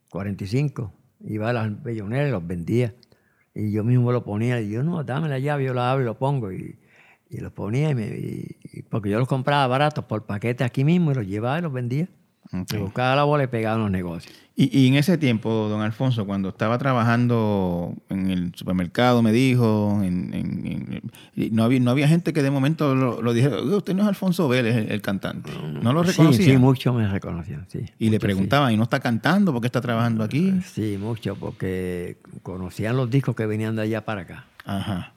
[0.10, 0.94] 45,
[1.26, 2.96] iba a las belloneras y los vendía.
[3.54, 6.06] Y yo mismo lo ponía, y yo, no, dame la llave, yo la abro y
[6.06, 6.52] lo pongo.
[6.52, 6.80] Y,
[7.30, 11.12] y los ponía, y me- y- porque yo los compraba baratos por paquete aquí mismo
[11.12, 12.10] y los llevaba y los vendía.
[12.80, 14.36] Buscaba la bola y pegaba en los negocios.
[14.58, 20.00] Y, y en ese tiempo, don Alfonso, cuando estaba trabajando en el supermercado, me dijo,
[20.04, 21.02] en- en-
[21.56, 24.10] no, había, no había gente que de momento lo, lo dijera, "Oiga, usted no es
[24.10, 25.50] Alfonso Vélez, el, el cantante.
[25.82, 26.46] No lo Sí, reconocía.
[26.46, 27.86] Sí, muchos me reconocían, sí.
[27.98, 28.20] y le sí.
[28.20, 29.54] preguntaban, ¿y no está cantando?
[29.54, 30.60] ¿Por qué está trabajando aquí?
[30.66, 34.46] Sí, mucho, porque conocían los discos que venían de allá para acá.
[34.66, 35.14] Ajá.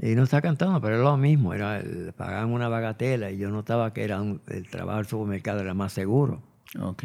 [0.00, 1.54] Y no está cantando, pero es lo mismo.
[1.54, 1.82] Era
[2.16, 5.92] pagaban una bagatela y yo notaba que era un- el trabajo del supermercado era más
[5.92, 6.40] seguro.
[6.80, 7.04] Ok.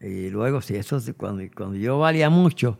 [0.00, 2.78] Y luego, si eso, cuando, cuando yo valía mucho,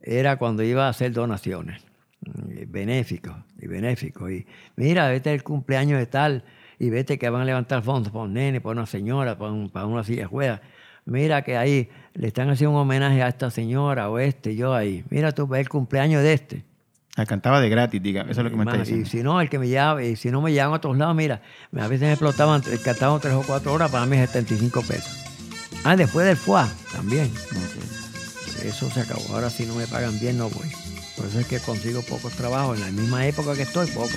[0.00, 1.82] era cuando iba a hacer donaciones,
[2.20, 4.30] mm, benéficos y benéficos.
[4.30, 4.46] Y
[4.76, 6.44] mira, vete el cumpleaños de tal,
[6.78, 9.68] y vete que van a levantar fondos para un nene, para una señora, para, un-
[9.70, 10.60] para una silla ruedas.
[11.04, 15.04] Mira que ahí le están haciendo un homenaje a esta señora o este, yo ahí.
[15.10, 16.64] Mira tú, ve el cumpleaños de este.
[17.16, 18.22] Ah, cantaba de gratis, diga.
[18.22, 19.10] Eso es lo que me está Más, y diciendo.
[19.10, 21.42] si no, el que me lleva, y si no me llevan a otros lados, mira,
[21.76, 25.12] a veces me explotaban, cantaban tres o cuatro horas, para mí 75 pesos.
[25.84, 27.30] Ah, después del FUA también.
[28.64, 29.22] Eso se acabó.
[29.34, 30.70] Ahora si no me pagan bien, no voy.
[31.16, 32.78] Por eso es que consigo pocos trabajos.
[32.78, 34.08] En la misma época que estoy, poco.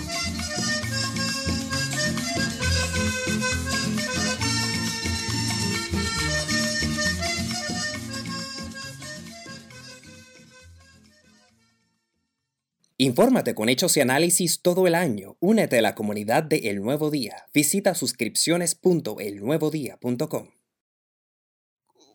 [13.10, 15.38] Infórmate con hechos y análisis todo el año.
[15.40, 17.36] Únete a la comunidad de El Nuevo Día.
[17.54, 20.48] Visita suscripciones.elnuevodía.com.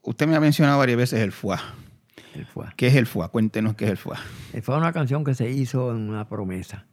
[0.02, 1.60] Usted me ha mencionado varias veces el FUA.
[2.34, 2.66] El fue.
[2.76, 3.28] ¿Qué es el FUA?
[3.28, 4.18] Cuéntenos qué es el FUA.
[4.62, 6.88] Fue una canción que se hizo en una promesa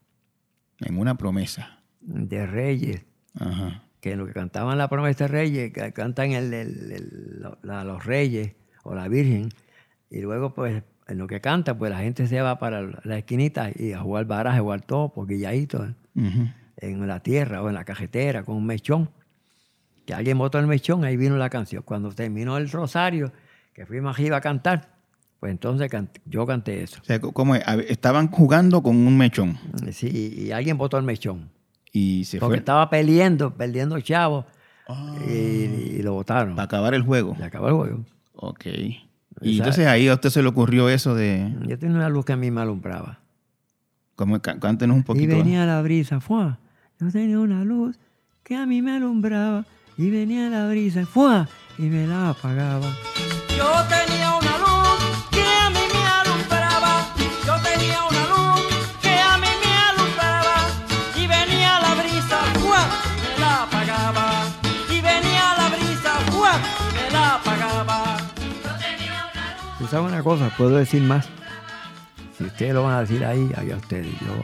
[0.79, 1.81] En una promesa.
[2.01, 3.83] de Reyes, Ajá.
[3.99, 8.05] que lo que cantaban la promesa de Reyes, que cantan el, el- el- la- los
[8.05, 8.51] Reyes
[8.83, 9.49] o la Virgen,
[10.11, 13.69] y luego pues en lo que canta, pues la gente se va para la esquinita
[13.75, 15.93] y a jugar baraja, a jugar topo, guilladito, ¿eh?
[16.79, 19.09] En la tierra o en la cajetera con un mechón.
[20.05, 21.81] Que alguien botó el mechón, ahí vino la canción.
[21.83, 23.31] Cuando terminó el rosario,
[23.73, 24.89] que fuimos arriba a cantar,
[25.39, 25.89] pues entonces
[26.25, 26.99] yo canté eso.
[27.01, 27.63] O sea, ¿cómo es?
[27.89, 29.57] Estaban jugando con un mechón
[29.91, 30.07] Sí,
[30.47, 31.49] y alguien botó el mechón.
[31.91, 34.45] y se Porque fue estaba peleando, perdiendo chavos,
[34.89, 35.17] Ah.
[35.27, 36.55] y, y lo botaron.
[36.55, 37.35] para acabar el juego.
[37.37, 38.05] Y acabó el juego.
[38.35, 38.65] Ok.
[39.41, 41.53] Y entonces ahí a usted se le ocurrió eso de...
[41.67, 43.19] Yo tenía una luz que a mí me alumbraba.
[44.15, 45.37] Como, cá- cántenos un Y poquito.
[45.37, 46.55] venía la brisa, ¡fue!
[46.99, 47.99] Yo tenía una luz
[48.43, 49.65] que a mí me alumbraba.
[49.97, 51.45] Y venía la brisa, ¡fue!
[51.77, 52.87] Y me la apagaba.
[53.57, 53.96] Yo tenía
[69.87, 70.51] ¿Tú sabes una cosa?
[70.57, 71.29] Puedo decir más.
[72.37, 74.11] Si ustedes lo van a decir ahí, allá ustedes.
[74.19, 74.43] Yo,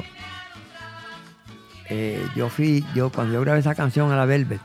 [1.90, 4.62] eh, yo fui, yo cuando yo grabé esa canción a la Velvet,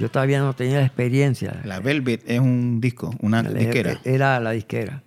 [0.00, 1.62] yo todavía no tenía la experiencia.
[1.64, 4.00] La Velvet es un disco, una disquera.
[4.02, 5.04] Era la disquera,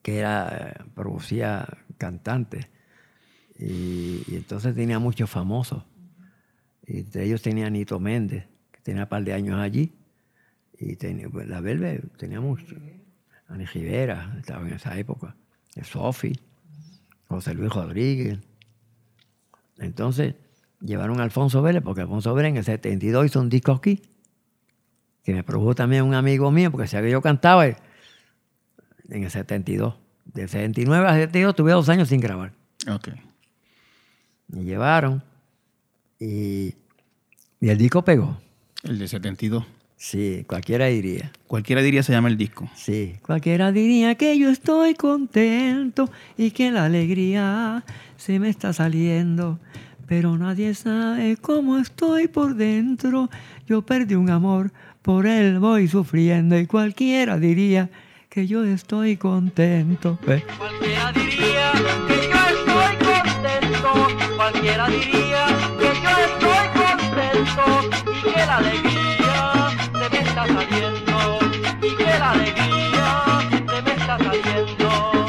[0.00, 1.68] que era, producía
[1.98, 2.68] cantantes.
[3.58, 5.82] Y, y entonces tenía muchos famosos.
[6.86, 9.92] Y entre ellos tenía Nito Méndez, que tenía un par de años allí.
[10.78, 12.64] Y tenía, pues, la Velvet tenía mucho.
[13.48, 15.36] Ani Rivera estaba en esa época.
[15.82, 16.32] Sofi,
[17.28, 18.38] José Luis Rodríguez.
[19.78, 20.34] Entonces
[20.80, 24.02] llevaron a Alfonso Vélez, porque Alfonso Vélez en el 72 hizo un disco aquí,
[25.22, 27.76] que me produjo también un amigo mío, porque sabía que yo cantaba en
[29.08, 29.94] el 72.
[30.24, 32.52] Del 79 al 72 tuve dos años sin grabar.
[32.88, 33.08] Ok.
[34.48, 35.22] Me llevaron
[36.18, 36.74] y,
[37.60, 38.40] y el disco pegó.
[38.82, 39.64] El de 72.
[39.96, 41.32] Sí, cualquiera diría.
[41.46, 42.68] Cualquiera diría se llama el disco.
[42.74, 47.82] Sí, cualquiera diría que yo estoy contento y que la alegría
[48.16, 49.58] se me está saliendo.
[50.06, 53.30] Pero nadie sabe cómo estoy por dentro.
[53.66, 54.70] Yo perdí un amor,
[55.02, 57.90] por él voy sufriendo y cualquiera diría
[58.28, 60.18] que yo estoy contento.
[60.26, 60.44] ¿Ves?
[60.58, 61.72] Cualquiera diría
[62.06, 64.36] que yo estoy contento.
[64.36, 65.46] Cualquiera diría
[65.78, 67.64] que yo estoy contento.
[68.28, 69.05] Y que la alegría
[70.46, 71.38] está saliendo.
[71.82, 75.26] Y que la alegría se me está saliendo.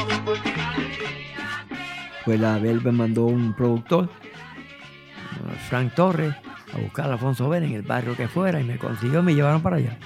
[2.24, 4.10] Pues la Velvet mandó un productor,
[5.70, 6.34] Frank Torres,
[6.74, 9.62] a buscar a Alfonso Vélez en el barrio que fuera y me consiguió, me llevaron
[9.62, 9.96] para allá.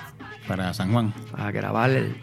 [0.47, 1.13] Para San Juan.
[1.37, 2.15] a grabar el.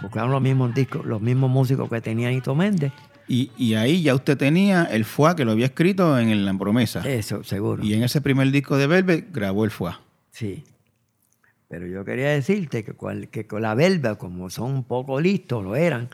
[0.00, 2.92] Buscaron los mismos discos, los mismos músicos que tenía Nito Méndez.
[3.26, 6.54] Y, y ahí ya usted tenía el FUA que lo había escrito en el- la
[6.54, 7.00] promesa.
[7.06, 7.84] Eso, seguro.
[7.84, 10.00] Y en ese primer disco de Velvet grabó el FUA.
[10.30, 10.64] Sí.
[11.68, 15.62] Pero yo quería decirte que, cual- que con la Velva, como son un poco listos,
[15.62, 16.08] lo eran,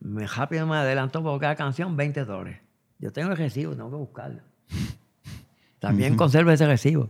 [0.00, 2.60] me rápido me adelantó por cada canción 20 dólares.
[2.98, 4.40] Yo tengo el recibo, tengo que buscarlo.
[5.78, 7.08] También conservo ese recibo,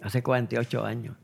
[0.00, 1.16] hace 48 años.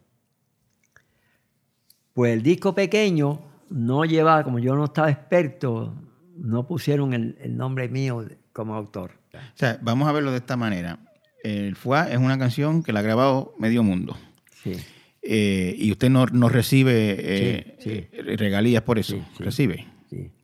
[2.12, 5.94] Pues el disco pequeño no llevaba, como yo no estaba experto,
[6.36, 9.12] no pusieron el, el nombre mío como autor.
[9.34, 10.98] O sea, vamos a verlo de esta manera.
[11.42, 14.16] El FUA es una canción que la ha grabado medio mundo.
[14.62, 14.74] Sí.
[15.22, 18.06] Eh, y usted no, no recibe eh, Sí, sí.
[18.12, 19.16] eh, regalías por eso.
[19.36, 19.44] Sí.
[19.44, 19.86] Recibe,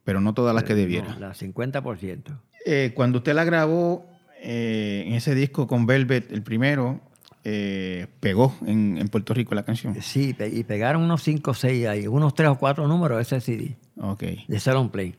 [0.04, 1.14] pero no todas las que debiera.
[1.14, 2.38] No, la 50%.
[2.64, 4.06] Eh, cuando usted la grabó
[4.40, 7.00] en ese disco con Velvet, el primero,
[7.44, 9.96] eh, pegó en, en Puerto Rico la canción.
[10.00, 13.40] Sí, y pegaron unos 5 o 6 ahí, unos 3 o 4 números de ese
[13.40, 14.22] CD, Ok.
[14.46, 15.16] de Salon Play.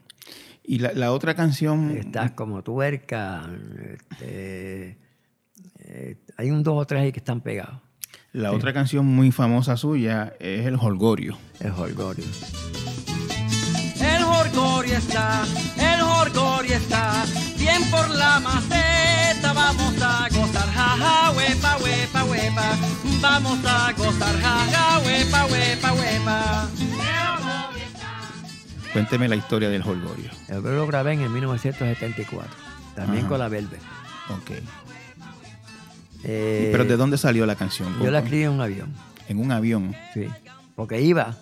[0.63, 3.50] Y la, la otra canción, Estás como tuerca,
[4.12, 4.98] este,
[5.80, 7.82] eh, hay un 2 o 3 ahí que están pegados.
[8.32, 11.38] La otra canción muy famosa suya es El Holgorio.
[11.60, 12.26] El Holgorio.
[13.99, 15.43] El jorgorio está,
[15.78, 17.26] el jorgorio está,
[17.58, 22.78] bien por la maceta, vamos a gozar, jaja, huepa, huepa, huepa,
[23.22, 26.70] vamos a gozar, jaja, huepa, huepa, huepa.
[28.93, 30.32] Cuénteme la historia del Holgorio.
[30.47, 32.49] El Holgorio lo grabé en el 1974,
[32.95, 33.30] también Ajá.
[33.30, 33.82] con la Velvet.
[34.30, 34.51] Ok.
[36.24, 37.93] Eh, Pero ¿de dónde salió la canción?
[38.03, 38.93] Yo la escribí en un avión.
[39.28, 39.95] En un avión.
[40.13, 40.28] Sí,
[40.76, 41.38] porque iba,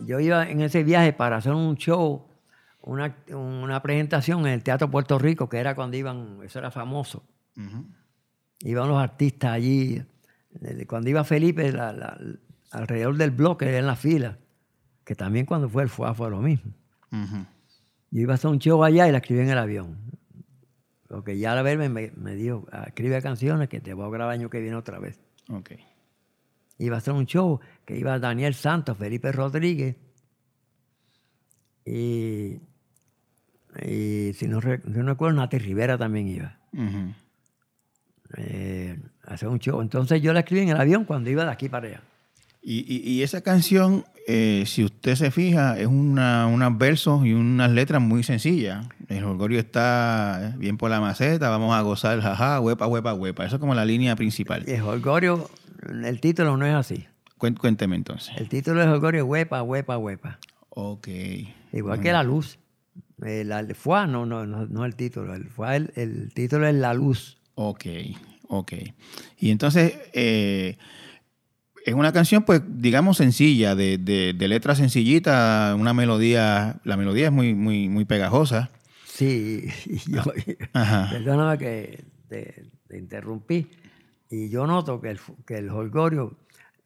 [0.00, 2.26] yo iba en ese viaje para hacer un show,
[2.82, 7.24] una, una presentación en el Teatro Puerto Rico, que era cuando iban, eso era famoso.
[7.56, 7.84] Ujú.
[8.60, 10.02] Iban los artistas allí.
[10.86, 12.18] Cuando iba Felipe, la- la-
[12.70, 14.38] alrededor del bloque, en la fila.
[15.04, 16.72] que también cuando fue el FUA fue lo mismo.
[17.12, 17.46] Ujú.
[18.10, 19.96] Yo iba a hacer un show allá y la escribí en el avión.
[21.08, 24.34] Porque ya la verme me, me dijo, "Ah, escribe canciones que te voy a grabar
[24.34, 25.20] el año que viene otra vez.
[25.50, 25.72] Ok.
[26.78, 29.96] Iba a hacer un show que iba Daniel Santos, Felipe Rodríguez
[31.84, 32.60] y,
[33.82, 36.58] y si no, re- si no recuerdo, Nati Rivera también iba.
[38.36, 39.80] Eh, a hacer un show.
[39.80, 42.02] Entonces yo la escribí en el avión cuando iba de aquí para allá.
[42.68, 47.32] Y, y- y esa canción, eh, si usted se fija, es una, unos versos y
[47.32, 48.84] unas letras muy sencillas.
[49.08, 53.46] El orgullo está bien por la maceta, vamos a gozar, jaja, huepa, huepa, huepa.
[53.46, 54.64] Eso es como la línea principal.
[54.68, 55.48] El Holgorio,
[56.04, 57.06] el título no es así.
[57.38, 58.34] Cuénteme entonces.
[58.36, 60.38] El título es Holgorio huepa, huepa, huepa.
[60.70, 61.06] Ok.
[61.72, 62.58] Igual que la luz.
[63.24, 65.34] Eh, el FUA no, no, no, no el título.
[65.36, 67.38] El FUA, el, el título es La Luz.
[67.54, 67.84] Ok,
[68.48, 68.72] ok.
[69.38, 70.76] Y entonces, eh,
[71.86, 77.26] es una canción, pues, digamos, sencilla, de, de, de letra sencillita, una melodía, la melodía
[77.26, 78.70] es muy, muy, muy pegajosa.
[79.06, 79.66] Sí,
[80.08, 80.22] yo,
[80.72, 81.08] Ajá.
[81.12, 83.68] perdóname que te, te interrumpí.
[84.28, 86.36] Y yo noto que el, que el Holgorio,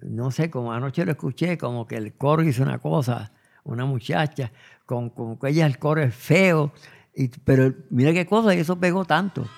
[0.01, 3.33] no sé, como anoche lo escuché, como que el coro hizo una cosa,
[3.65, 4.53] una muchacha,
[4.85, 6.73] con, con que ella el coro es feo.
[7.17, 9.49] Y, pero mira qué cosa, y eso pegó tanto.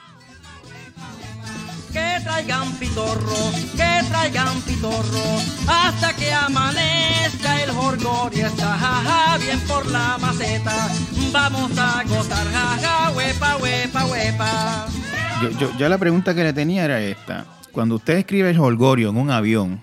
[2.23, 5.25] Que traigan pitorro, que traigan pitorro,
[5.67, 10.89] hasta que amanezca el jorgor está bien por la maceta.
[11.33, 14.87] Vamos a gozar jaja, huepa, huepa, huepa.
[15.43, 17.45] Yo, yo- ya la pregunta que le tenía era esta.
[17.73, 19.83] Cuando usted escribe el holgorio en un avión,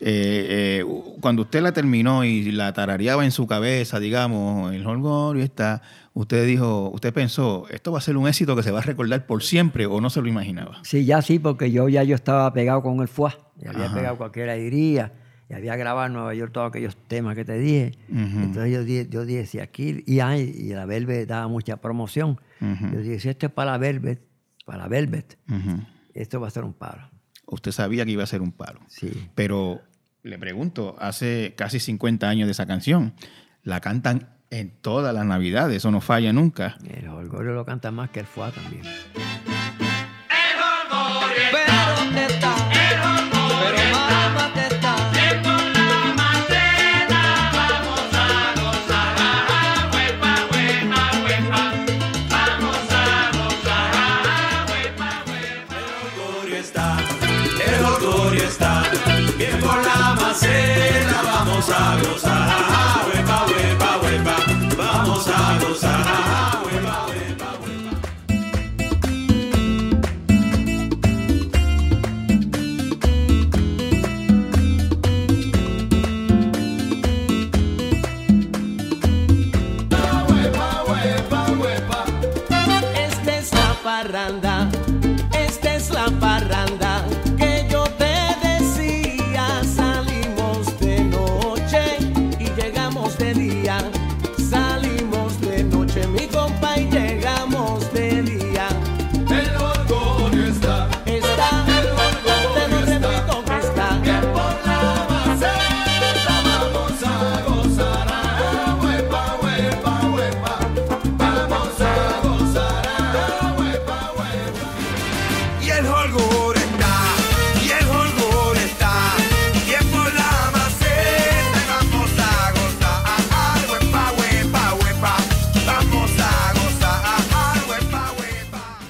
[0.00, 0.84] eh, eh,
[1.20, 5.82] cuando usted la terminó y la tarareaba en su cabeza, digamos, el holgorio está,
[6.14, 9.26] usted dijo, usted pensó, esto va a ser un éxito que se va a recordar
[9.26, 10.78] por siempre o no se lo imaginaba.
[10.84, 13.36] Sí, ya sí, porque yo ya yo estaba pegado con el FUA.
[13.60, 13.94] Y había Ajá.
[13.94, 15.12] pegado cualquiera diría.
[15.50, 17.92] Y había grabado en Nueva York todos aquellos temas que te dije.
[18.10, 22.38] Entonces yo dije, yo dije, si aquí, y, ay, y la Velvet daba mucha promoción.
[22.60, 24.20] Yo dije, si esto es para la Velvet,
[24.66, 25.38] para la Velvet,
[26.14, 27.08] esto va a ser un paro.
[27.46, 28.80] Usted sabía que iba a ser un palo.
[28.88, 29.10] Sí.
[29.34, 29.80] Pero
[30.28, 33.14] le pregunto, hace casi 50 años de esa canción,
[33.64, 36.76] la cantan en todas las navidades, eso no falla nunca.
[36.88, 38.82] El Holgorio lo canta más que el FUA también.
[61.58, 64.36] Vamos a gozar, ajá, huepa, huepa, huepa,
[64.76, 66.37] vamos a gozar,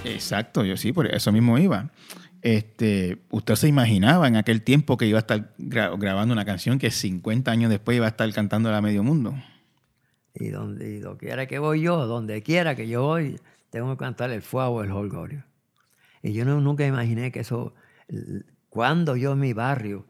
[0.04, 1.90] Exacto, yo sí, por eso mismo iba.
[2.42, 6.78] Este, ¿Usted se imaginaba en aquel tiempo que iba a estar gra- grabando una canción
[6.78, 9.34] que 50 años después iba a estar cantándola a medio mundo?
[10.34, 14.30] Y donde y quiera que voy yo, donde quiera que yo voy, tengo que cantar
[14.30, 15.44] el FUA o el Holgorio.
[16.22, 17.74] Y yo no- nunca imaginé que eso,
[18.68, 20.06] cuando yo en mi barrio,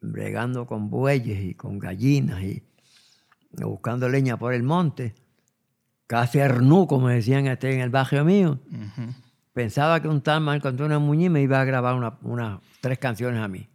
[0.00, 2.62] bregando con bueyes y con gallinas y
[3.52, 5.14] buscando leña por el monte,
[6.06, 8.58] casi hernú, como decían este en el barrio mío,
[9.52, 13.40] pensaba que un tal Marco Antonio Muñiz me iba a grabar una, una- tres canciones
[13.40, 13.68] a mí.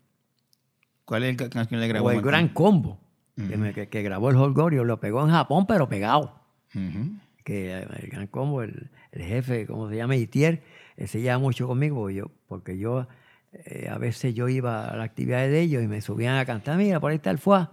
[1.05, 2.07] ¿Cuál es la canción que le grabó?
[2.07, 2.28] O el Marco?
[2.30, 2.99] Gran Combo,
[3.36, 6.39] que, me- que- que grabó el Holgorio, lo pegó en Japón, pero pegado
[6.73, 7.11] Ujú.
[7.43, 10.15] que eh, el gran combo, el, el jefe, ¿cómo se llama?
[10.15, 10.63] Itier,
[10.97, 13.07] se lleva mucho conmigo porque yo, porque yo
[13.53, 16.77] eh, a veces yo iba a la actividad de ellos y me subían a cantar,
[16.77, 17.71] mira, por ahí está el FUA.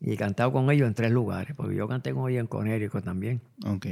[0.00, 3.00] Y he cantado con ellos en tres lugares, porque yo canté con ellos en Conérico
[3.00, 3.40] también.
[3.66, 3.86] Ok.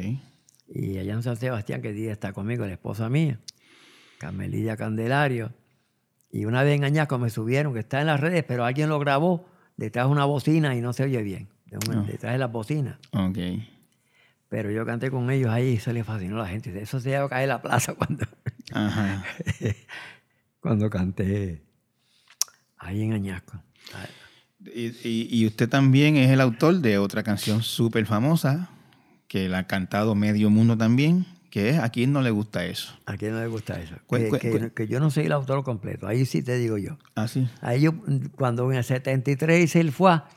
[0.69, 3.41] Y allá en San Sebastián, que día está conmigo, la esposa mía,
[4.19, 5.53] Carmelilla Candelario.
[6.31, 8.99] Y una vez en Añasco me subieron, que está en las redes, pero alguien lo
[8.99, 9.47] grabó
[9.77, 11.49] detrás de una bocina y no se oye bien.
[11.73, 12.05] Ah.
[12.07, 12.99] detrás de las bocinas.
[13.13, 13.39] Ok.
[14.49, 16.79] Pero yo canté con ellos ahí y eso le fascinó a la gente.
[16.81, 18.27] Eso se iba a caer la plaza cuando,
[18.75, 19.25] Ajá.
[20.61, 21.63] cuando canté
[22.79, 23.61] ahí en Añasco.
[24.65, 28.71] Y, y- y usted también es el autor de otra canción súper famosa,
[29.29, 32.97] que la ha cantado medio mundo también, que es ¿A quién no le gusta eso?
[33.07, 33.97] ¿A quién no le gusta eso?
[34.09, 36.07] Que, que- yo no soy el autor completo.
[36.07, 36.97] Ahí sí te digo yo.
[37.15, 37.49] Ah, sí.
[37.61, 37.93] Ahí yo,
[38.37, 40.29] cuando en el 73 hice el FUA,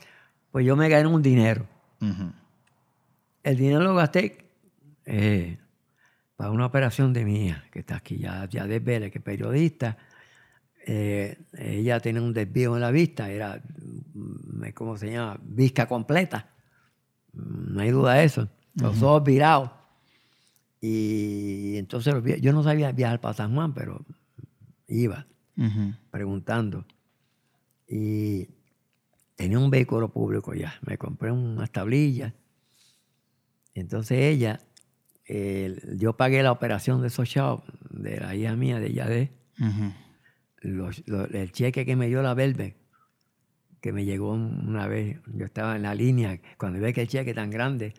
[0.50, 1.66] pues yo me gané un dinero.
[3.42, 4.38] El dinero lo gasté
[5.04, 5.58] eh,
[6.36, 8.76] para una operación de hija, que está aquí ya, ya que
[9.14, 9.96] es periodista.
[10.86, 13.60] Eh, ella tenía un desvío en la vista, era,
[14.14, 15.40] mm, ¿cómo se llama?
[15.42, 16.50] Vista completa.
[17.32, 18.48] Mm, No hay duda de eso.
[18.74, 19.70] Los ojos virados.
[20.80, 24.04] Y entonces yo no sabía viajar para San Juan, pero
[24.86, 25.26] iba
[26.10, 26.84] preguntando.
[27.88, 28.48] Y
[29.34, 30.74] tenía un vehículo público ya.
[30.86, 32.34] Me compré unas tablillas.
[33.74, 34.60] Entonces ella,
[35.28, 39.32] eh, yo pagué la operación de esos chavos, de la hija mía, de Yadé.
[39.60, 39.92] Ujú.
[40.62, 42.76] Los- los- el cheque que me dio la Velvet,
[43.80, 47.34] que me llegó una vez, yo estaba en la línea, cuando ve que el cheque
[47.34, 47.94] tan grande,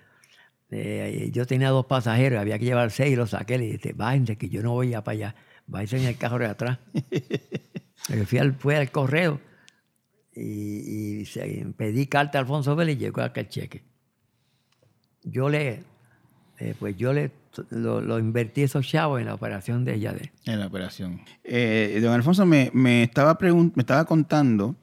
[0.69, 4.38] eh, yo tenía dos pasajeros, había que llevar seis, y los saqué, le dije, váyanse,
[4.38, 6.80] que yo no voy ya para allá, váyanse en el carro de atrás.
[8.28, 9.41] Fui al, fui al correo
[10.34, 13.84] y, y pedí carta a Alfonso Vélez y llegó aquel cheque.
[15.23, 15.84] Yo le,
[16.60, 17.32] eh, pues yo le
[17.70, 20.32] lo, lo invertí esos chavos en la operación de Yadé.
[20.45, 21.22] En la operación.
[21.43, 24.76] Eh, don Alfonso me, me estaba me estaba contando,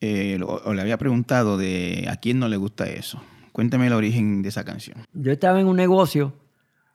[0.00, 3.22] eh, o, o le había preguntado de a quién no le gusta eso.
[3.52, 4.98] Cuénteme el origen de esa canción.
[5.12, 6.34] Yo estaba en un negocio,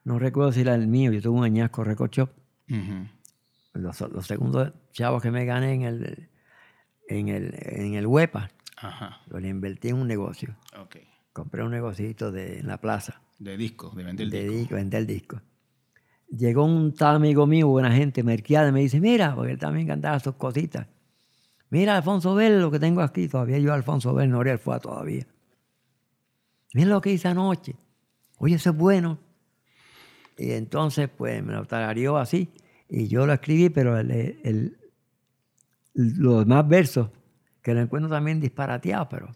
[0.03, 2.29] no recuerdo si era el mío, yo tuve un añasco record shop.
[3.73, 6.29] Los, los segundos chavos que me gané en el,
[7.07, 9.21] en el, en el huepa, Ajá.
[9.27, 10.55] los invertí en un negocio.
[10.79, 10.97] Ok.
[11.33, 14.55] Compré un negocito de, en la plaza De disco, de vender de disco.
[14.55, 15.41] disco, vender discos.
[16.29, 20.19] Llegó un tal amigo mío, buena gente, Merquiade, me dice, mira, porque él también cantaba
[20.19, 20.85] sus cositas.
[21.71, 23.27] Mira, Alfonso Bell, lo que tengo aquí.
[23.27, 25.25] Todavía yo, Alfonso Bell, Noriel fue todavía.
[26.75, 27.75] Mira lo que hice anoche.
[28.37, 29.17] Oye, eso es bueno.
[30.37, 32.47] Y entonces, pues, me lo tarareó así.
[32.89, 34.77] Y yo lo escribí, pero el- el-
[35.95, 37.09] los demás versos,
[37.63, 39.35] que lo encuentro también disparateados, pero...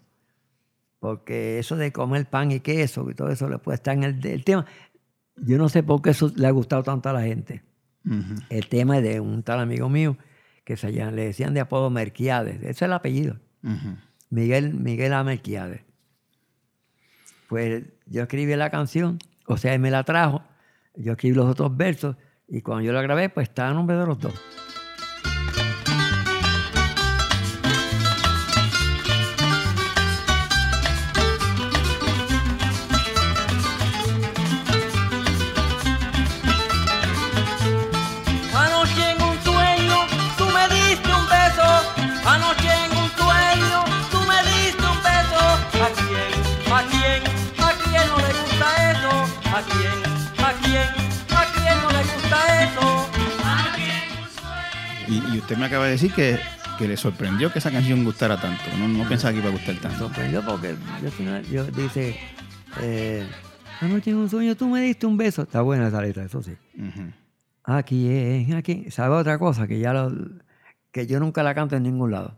[1.06, 4.26] Porque eso de comer pan y queso y todo eso le puede estar en el,
[4.26, 4.66] el tema.
[5.36, 7.62] Yo no sé por qué eso le ha gustado tanto a la gente.
[8.50, 10.16] El tema es de un tal amigo mío
[10.64, 12.56] que se llama- le decían de apodo Merquiades.
[12.56, 13.36] Ese es el apellido.
[14.30, 15.22] Miguel, Miguel A.
[15.22, 15.82] Merquiades.
[17.48, 20.42] Pues yo escribí la canción, o sea, él me la trajo,
[20.96, 22.16] yo escribí los otros versos
[22.48, 24.34] y cuando yo la grabé, pues estaba a nombre de los dos.
[55.46, 56.40] Usted me acaba de decir que,
[56.76, 58.64] que le sorprendió que esa canción gustara tanto.
[58.80, 59.98] No, no pensaba que iba a gustar Me tanto.
[60.00, 62.16] sorprendió porque yo, yo dice,
[62.82, 63.24] eh,
[63.80, 65.42] anoche en un sueño tú me diste un beso.
[65.42, 66.56] Está buena esa letra, eso sí.
[66.76, 67.12] Ujú.
[67.62, 68.54] ¿A quién?
[68.54, 68.90] ¿A quién?
[68.90, 69.68] ¿Sabe otra cosa?
[69.68, 70.12] Que ya lo,
[70.90, 72.36] que yo nunca la canto en ningún lado.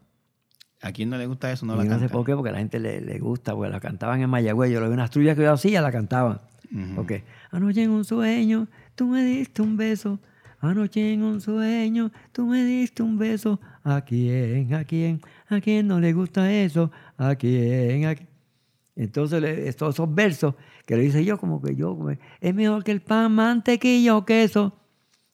[0.82, 1.64] ¿A quién no le gusta eso?
[1.64, 2.12] No y la no sé canta.
[2.12, 4.70] por qué, porque a la gente le, le gusta, porque la cantaban en Mayagüez.
[4.70, 6.42] Yo le vi unas trullas que yo hacía, la cantaban.
[6.70, 6.94] Ujú.
[6.94, 10.18] Porque anoche en un sueño tú me diste un beso.
[10.60, 13.60] Anoche en un sueño tú me diste un beso.
[13.84, 14.74] ¿A quién?
[14.74, 15.20] ¿A quién?
[15.48, 16.90] ¿A quién no le gusta eso?
[17.16, 18.06] ¿A quién?
[18.06, 18.28] ¿A quién?
[18.96, 20.54] Entonces, estos esos versos
[20.84, 24.24] que le hice yo, como que yo, como, es mejor que el pan, mantequilla o
[24.24, 24.76] queso.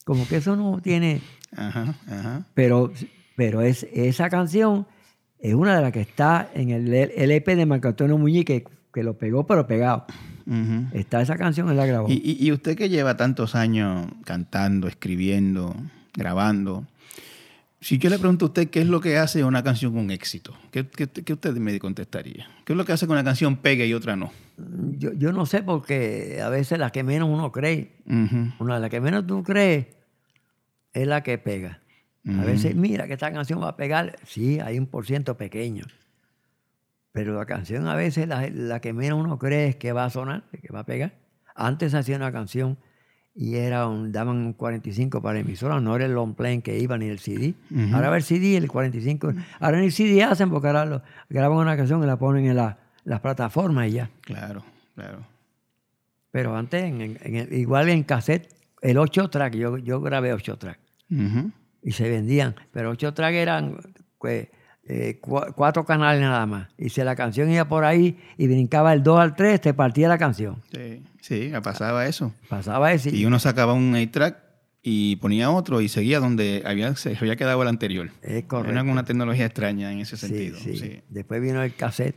[0.04, 1.22] Como que eso no tiene.
[1.56, 2.46] Ajá, ajá.
[2.52, 2.92] Pero,
[3.36, 4.86] pero es, esa canción
[5.38, 9.02] es una de las que está en el LP de Marco Antonio Muñiz, que, que
[9.02, 10.04] lo pegó, pero pegado.
[10.92, 12.08] Está esa canción, él la grabó.
[12.10, 15.74] Y, y- y usted que lleva tantos años cantando, escribiendo,
[16.14, 16.86] grabando,
[17.80, 20.56] si yo le pregunto a usted qué es lo que hace una canción un éxito,
[20.70, 22.48] ¿qué, qué- qué usted me contestaría?
[22.64, 24.32] ¿Qué es lo que hace que una canción pegue y otra no?
[24.98, 27.90] Yo, yo no sé porque a veces la que menos uno cree,
[28.58, 29.86] una de las que menos tú crees
[30.92, 31.80] es la que pega.
[32.26, 35.84] A veces, mira que esta canción va a pegar, sí, hay un por ciento pequeño.
[37.14, 40.10] Pero la canción a veces la, la que menos uno cree es que va a
[40.10, 41.14] sonar, que va a pegar.
[41.54, 42.76] Antes hacía una canción
[43.36, 46.98] y era un, daban un 45 para emisora, no era el long plane que iba
[46.98, 47.54] ni el CD.
[47.94, 49.32] Ahora va el CD, el 45.
[49.60, 52.56] Ahora ni el CD hacen porque ahora lo- graban una canción y la ponen en
[52.56, 54.10] la, las plataformas y ya.
[54.22, 54.64] Claro,
[54.96, 55.24] claro.
[56.32, 58.48] Pero antes, en- en- igual en cassette,
[58.82, 60.80] el 8 track, yo, yo grabé 8 track
[61.80, 63.76] y se vendían, pero 8 track eran
[64.18, 64.48] pues,
[64.86, 66.68] eh, cua- cuatro canales nada más.
[66.78, 70.08] Y si la canción iba por ahí y brincaba el 2 al 3, te partía
[70.08, 70.62] la canción.
[70.72, 72.34] Sí, sí, pasaba eso.
[72.48, 73.10] Pasaba ese.
[73.14, 74.38] Y uno sacaba un 8-track
[74.82, 78.10] y ponía otro y seguía donde había, se había quedado el anterior.
[78.22, 78.72] Es correcto.
[78.72, 80.58] Era una tecnología extraña en ese sentido.
[80.58, 80.76] sí.
[80.76, 81.00] sí.
[81.08, 82.16] Después vino el cassette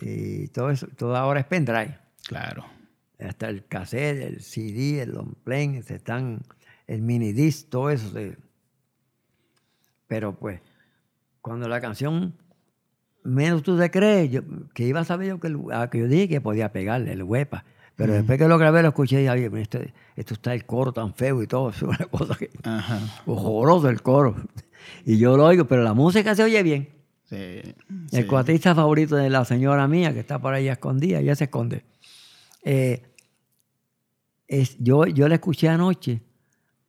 [0.00, 1.98] y todo eso, todo ahora es pendrive.
[2.26, 2.64] Claro.
[3.18, 5.82] Hasta el cassette, el CD, el long plane,
[6.86, 8.10] el mini disc, todo eso.
[10.06, 10.60] Pero pues,
[11.42, 12.34] cuando la canción
[13.24, 14.40] menos tú te crees, yo,
[14.74, 17.22] que iba a saber yo que, el- ah, que yo dije que podía pegarle, el
[17.22, 17.64] huepa.
[17.94, 19.78] Pero después que lo grabé, lo escuché y dije, "Oye, esto,
[20.16, 22.98] esto está el coro tan feo y todo, es una cosa que Ajá.
[23.26, 24.34] horroroso el coro.
[25.04, 26.88] Y yo lo oigo, pero la música se oye bien.
[27.24, 27.36] Sí.
[27.36, 27.74] El
[28.10, 28.24] sí.
[28.24, 31.84] cuatrista favorito de la señora mía, que está por ahí escondida, ella se esconde.
[32.64, 33.02] Eh,
[34.48, 36.22] es, yo, yo la escuché anoche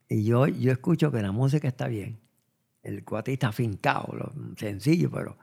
[0.08, 2.18] y yo, yo escucho que la música está bien.
[2.84, 5.36] El cuatrista afincado, lo- sencillo, pero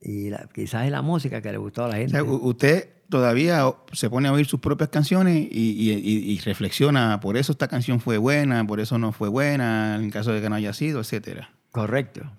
[0.00, 2.12] y la- quizás es la música que le gustó a la O gente.
[2.12, 6.38] sea, u- usted todavía se pone a oír sus propias canciones y, y- y- y
[6.40, 10.40] reflexiona, por eso esta canción fue buena, por eso no fue buena, en caso de
[10.40, 11.50] que no haya sido, etcétera.
[11.72, 12.30] Correcto.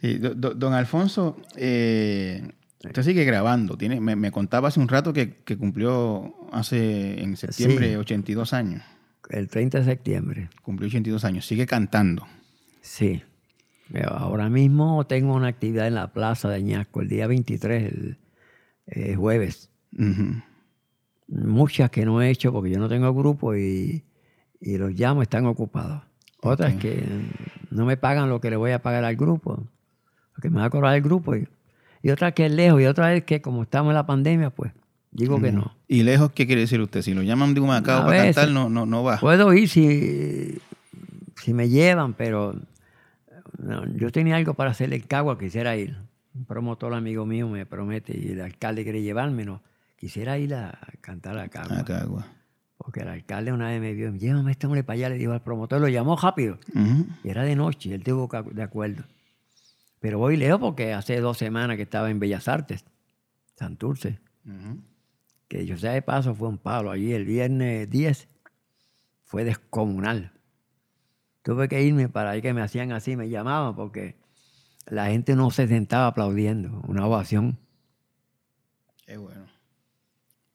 [0.00, 2.46] Sí, do- do- don Alfonso, eh,
[2.84, 3.76] usted sigue grabando.
[3.76, 7.96] Tiene, me, me contaba hace un rato que, que cumplió hace en septiembre Sí.
[7.96, 8.82] 82 años.
[9.30, 10.50] El 30 de septiembre.
[10.62, 11.44] Cumplió 82 años.
[11.46, 12.26] Sigue cantando.
[12.80, 13.22] Sí.
[14.06, 18.18] Ahora mismo tengo una actividad en la plaza de Añasco el día 23, el
[18.86, 19.70] eh, jueves.
[21.28, 24.04] Muchas que no he hecho porque yo no tengo grupo y,
[24.60, 26.02] y los llamo, están ocupados.
[26.40, 27.02] Otras que
[27.70, 29.66] no me pagan lo que le voy a pagar al grupo,
[30.34, 31.34] lo que me va a cobrar el grupo.
[31.34, 31.48] Y,
[32.02, 34.72] y otras que es lejos y otra es que como estamos en la pandemia, pues
[35.10, 35.74] digo que no.
[35.88, 37.02] ¿Y lejos qué quiere decir usted?
[37.02, 38.36] Si lo llaman de un para veces.
[38.36, 39.18] cantar, no, no, no va.
[39.18, 40.58] Puedo ir si,
[41.36, 42.54] si me llevan, pero
[43.58, 45.96] no, yo tenía algo para hacerle el cagua, quisiera ir.
[46.34, 49.62] Un promotor amigo mío me promete y el alcalde quiere llevarme, no.
[49.96, 51.78] Quisiera ir a cantar a cagua.
[51.80, 52.26] Acagua.
[52.76, 55.32] Porque el alcalde una vez me vio, llévame a este hombre para allá, le dijo
[55.32, 56.58] al promotor, lo llamó rápido.
[57.24, 59.02] Y era de noche, él tuvo que- de acuerdo.
[60.00, 62.84] Pero voy lejos porque hace dos semanas que estaba en Bellas Artes,
[63.56, 64.20] Santurce.
[65.48, 66.90] Que yo sea de paso fue un palo.
[66.92, 68.28] Allí el viernes 10
[69.24, 70.30] fue descomunal.
[71.42, 74.16] Tuve que irme para ahí que me hacían así, me llamaban porque
[74.86, 76.82] la gente no se sentaba aplaudiendo.
[76.88, 77.58] Una ovación
[79.06, 79.46] Qué bueno.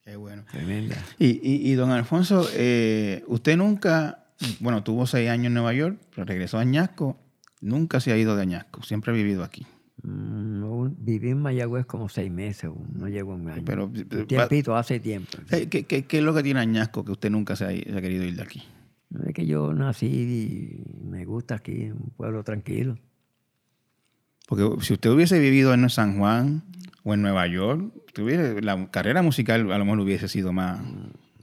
[0.04, 0.44] Qué bueno.
[0.52, 0.96] tremenda.
[1.18, 4.26] Y, y, y don Alfonso, eh, usted nunca,
[4.60, 7.18] bueno, tuvo seis años en Nueva York, pero regresó a Añasco,
[7.62, 9.66] nunca se ha ido de Añasco, siempre ha vivido aquí.
[10.04, 13.64] Mm, un- viví en Mayagüez como seis meses, no llegó un año.
[13.66, 15.38] Pero, un tiempito, hace tiempo.
[15.50, 17.98] ¿Qué, qué- qué- qué es lo que tiene Añasco que usted nunca se ha, se
[17.98, 18.62] ha querido ir de aquí?
[19.28, 22.97] Es que yo nací y me gusta aquí, un pueblo tranquilo.
[24.47, 26.64] Porque si usted hubiese vivido en San Juan
[27.03, 30.82] o en Nueva York, tuviera, la carrera musical a lo mejor hubiese sido más,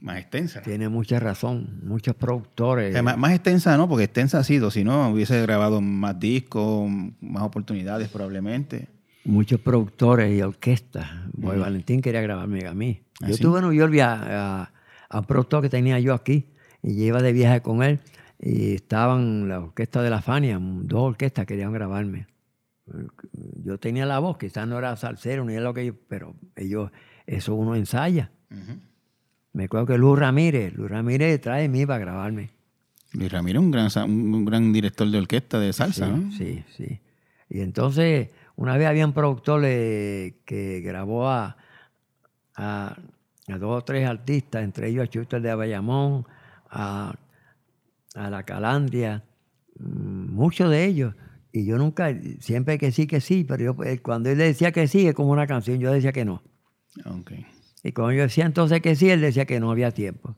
[0.01, 0.61] más extensa.
[0.61, 2.89] Tiene mucha razón, muchos productores.
[2.89, 6.19] O sea, más, más extensa no, porque extensa ha sido, si no hubiese grabado más
[6.19, 6.89] discos,
[7.21, 8.87] más oportunidades probablemente.
[9.23, 11.07] muchos productores y orquestas.
[11.33, 13.01] Boy Valentín quería grabarme a mí.
[13.21, 13.41] ¿Ah, yo sí?
[13.43, 14.71] tuve en New York a, a-
[15.09, 16.45] a un productor que tenía yo aquí
[16.83, 17.99] y yo iba de viaje con él
[18.39, 22.27] y estaban la orquesta de la Fania, dos orquestas querían grabarme.
[23.63, 26.91] Yo tenía la voz, quizás no era salsero ni era lo que yo, pero ellos,
[27.25, 28.31] eso uno ensaya.
[29.53, 32.49] Me acuerdo que Luz Ramírez, Luz Ramírez trae mí para grabarme.
[33.13, 36.31] Luis Ramírez es un gran, un gran director de orquesta de salsa, sí, ¿no?
[36.31, 36.99] Sí, sí.
[37.49, 41.57] Y entonces, una vez había un productor que grabó a,
[42.55, 42.97] a,
[43.47, 46.25] a dos o tres artistas, entre ellos a Chuster de Bayamón,
[46.71, 47.13] a,
[48.15, 49.23] a La Calandria,
[49.79, 51.13] mm, muchos de ellos.
[51.51, 52.09] Y yo nunca,
[52.39, 55.31] siempre que sí, que sí, pero yo, eh, cuando él decía que sí, es como
[55.31, 56.41] una canción, yo decía que no.
[57.05, 57.31] Ok.
[57.83, 60.35] Y cuando yo decía entonces que sí, él decía que no había tiempo.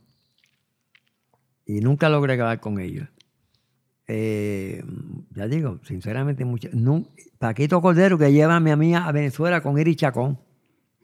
[1.66, 3.08] Y nunca logré grabar con ellos.
[4.08, 4.84] Eh,
[5.36, 7.08] ya digo, sinceramente, mucho, nun-
[7.40, 10.40] Paquito Cordero que lleva a mi amiga a Venezuela con Iri Chacón.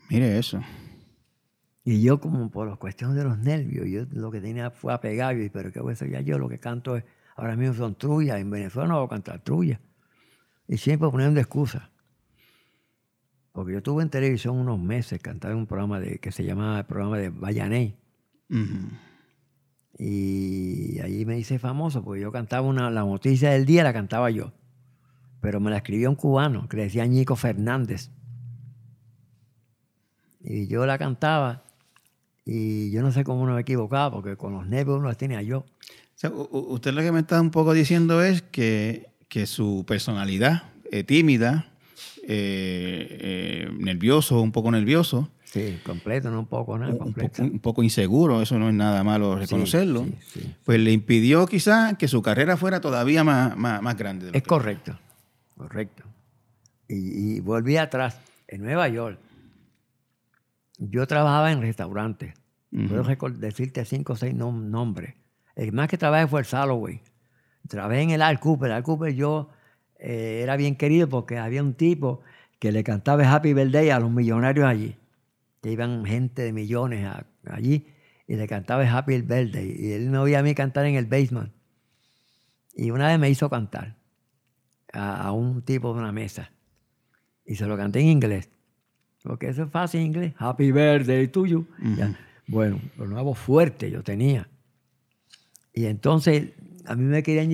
[0.09, 0.59] Mire eso.
[1.89, 5.01] Y yo como por las cuestiones de los nervios, yo lo que tenía fue a
[5.01, 7.03] pegar, y, pero que eso ya yo lo que canto es,
[7.35, 9.79] ahora mismo son trullas, en Venezuela no voy a cantar trullas.
[10.67, 11.81] Y siempre poniendo excusas.
[13.53, 16.85] Porque yo estuve en televisión unos meses cantando un programa de, que se llamaba el
[16.85, 17.29] programa de.
[18.51, 18.89] Ujú.
[19.97, 24.29] Y ahí me hice famoso porque yo cantaba una, la noticia del día, la cantaba
[24.29, 24.53] yo.
[25.41, 28.11] Pero me la escribió un cubano que le decía Ñico Fernández.
[30.39, 31.63] Y yo la cantaba
[32.51, 35.41] y yo no sé cómo no me equivocaba porque con los nervios uno los tenía
[35.41, 35.59] yo.
[35.59, 35.65] O
[36.15, 41.03] sea, usted lo que me está un poco diciendo es que, que su personalidad eh,
[41.03, 41.71] tímida,
[42.27, 47.41] eh, eh, nervioso, un poco nervioso, Sí, completo, no un poco, nada, un, completo.
[47.41, 50.55] un poco inseguro, eso no es nada malo reconocerlo, sí, sí.
[50.63, 54.25] pues le impidió quizás que su carrera fuera todavía más, más, más grande.
[54.27, 54.99] de lo Es que- correcto,
[55.57, 56.03] correcto.
[56.87, 59.17] Y, y volví atrás, en Nueva York.
[60.77, 62.33] Yo trabajaba en restaurantes.
[62.87, 65.15] Puedo decirte cinco o seis nom- nombres.
[65.55, 67.01] El más que trabajé fue el Salloway.
[67.67, 68.67] Trabajé en el Al Cooper.
[68.69, 69.49] El Al Cooper yo
[69.99, 72.21] eh, era bien querido porque había un tipo
[72.59, 74.95] que le cantaba Happy Birthday a los millonarios allí.
[75.61, 77.87] Que iban gente de millones a- allí
[78.27, 79.75] y le cantaba Happy Birthday.
[79.77, 81.51] Y él me oía a mí cantar en el basement.
[82.75, 83.95] Y una vez me hizo cantar
[84.93, 86.51] a, a un tipo de una mesa.
[87.45, 88.49] Y se lo canté en inglés.
[89.23, 90.33] Porque eso es fácil en inglés.
[90.37, 91.67] Happy birthday to you.
[91.97, 92.17] Ya.
[92.49, 94.47] Bueno, pero una voz fuerte yo tenía.
[95.73, 96.49] Y entonces
[96.85, 97.51] a mí me querían,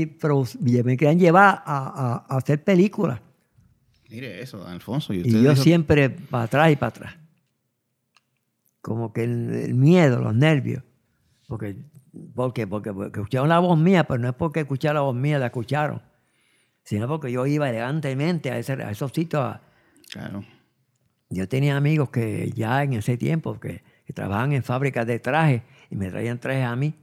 [0.83, 3.19] me llevar a, a- a hacer películas.
[4.09, 5.13] Mire eso, don Alfonso.
[5.13, 7.15] Y, Y usted yo dijo- siempre para atrás y para atrás.
[8.81, 10.83] Como que el, el miedo, los nervios.
[11.47, 11.75] Porque,
[12.33, 15.39] porque, porque, porque escucharon la voz mía, pero no es porque escucharon la voz mía,
[15.39, 16.01] la escucharon.
[16.83, 19.41] Sino porque yo iba elegantemente a, ese- a esos sitios.
[19.43, 19.61] a-
[20.11, 20.45] Claro.
[21.31, 25.61] yo tenía amigos que ya en ese tiempo que, que trabajaban en fábricas de trajes
[25.89, 26.93] y me traían trajes a mí.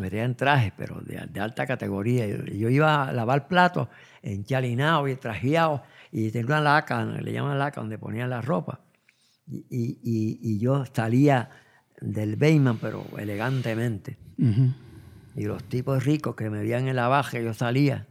[0.00, 2.26] Me traían trajes, pero de, de alta categoría.
[2.26, 3.88] Yo, yo iba a lavar platos
[4.22, 8.80] en chalinado y trajeado y tenía una laca, le llaman laca, donde ponían la ropa.
[9.46, 11.50] Y, y- y- yo salía
[12.00, 14.18] del Bayman, pero elegantemente.
[15.34, 18.06] Y los tipos ricos que me veían en la baja, yo salía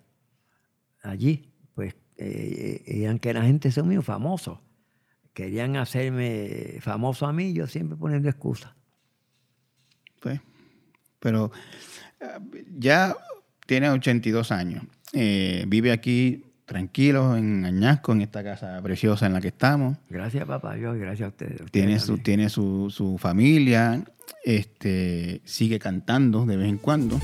[1.03, 4.59] allí, pues eh, eran que la gente son muy famosos.
[5.37, 8.71] Querían hacerme famoso a mí, yo siempre poniendo excusas.
[10.19, 10.41] Pues,
[11.19, 11.51] pero
[12.19, 12.25] eh,
[12.75, 13.15] ya
[13.67, 14.83] tiene 82 años.
[15.13, 19.99] Eh, vive aquí tranquilo en Añasco, en esta casa preciosa en la que estamos.
[20.09, 21.61] Gracias, papá Dios, y gracias a ustedes.
[21.61, 22.23] ustedes Tiene su, también.
[22.23, 24.03] tiene su, su familia,
[24.43, 27.19] este, sigue cantando de vez en cuando.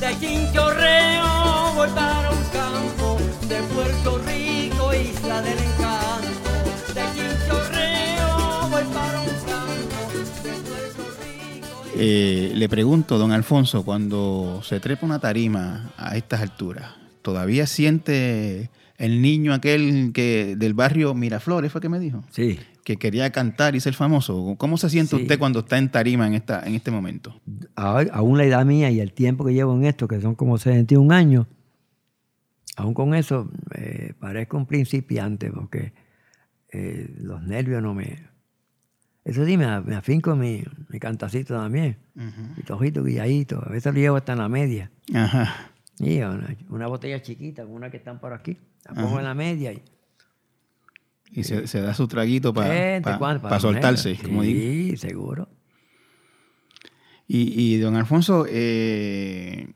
[0.00, 3.18] De Chinchorreo voy para un campo,
[3.48, 4.51] de Puerto Rico,
[5.32, 6.94] isla del encanto.
[6.94, 10.12] De Chinchorreo voy para un campo,
[10.42, 11.66] de Puerto Rico.
[11.96, 16.90] Eh, le pregunto, don Alfonso, cuando se trepa una tarima a estas alturas,
[17.22, 22.22] ¿todavía siente el niño aquel que del barrio Miraflores, fue que me dijo?
[22.30, 24.56] Sí, Que quería cantar y ser famoso.
[24.58, 25.22] ¿Cómo se siente Sí.
[25.22, 27.40] usted cuando está en tarima en, esta, en este momento?
[27.76, 30.58] ahora- aún la edad mía y el tiempo que llevo en esto, que son como
[30.58, 31.46] 61 años,
[32.76, 35.92] aún con eso eh, parezco un principiante porque
[36.70, 38.30] eh, los nervios no me...
[39.24, 44.00] Eso sí, me, me afinco mi, mi cantacito también, mi tojito guilladito, a veces lo
[44.00, 44.90] llevo hasta en la media.
[45.14, 45.70] Ajá.
[46.00, 49.72] Y una, una botella chiquita, una que están por aquí, la pongo en la media
[49.72, 49.82] y...
[51.34, 53.00] Y se, se da su traguito para.
[53.00, 54.28] Para soltarse, ponerla.
[54.28, 54.60] como digo.
[54.60, 55.48] Sí, seguro.
[57.26, 59.72] Y, y, don Alfonso, eh,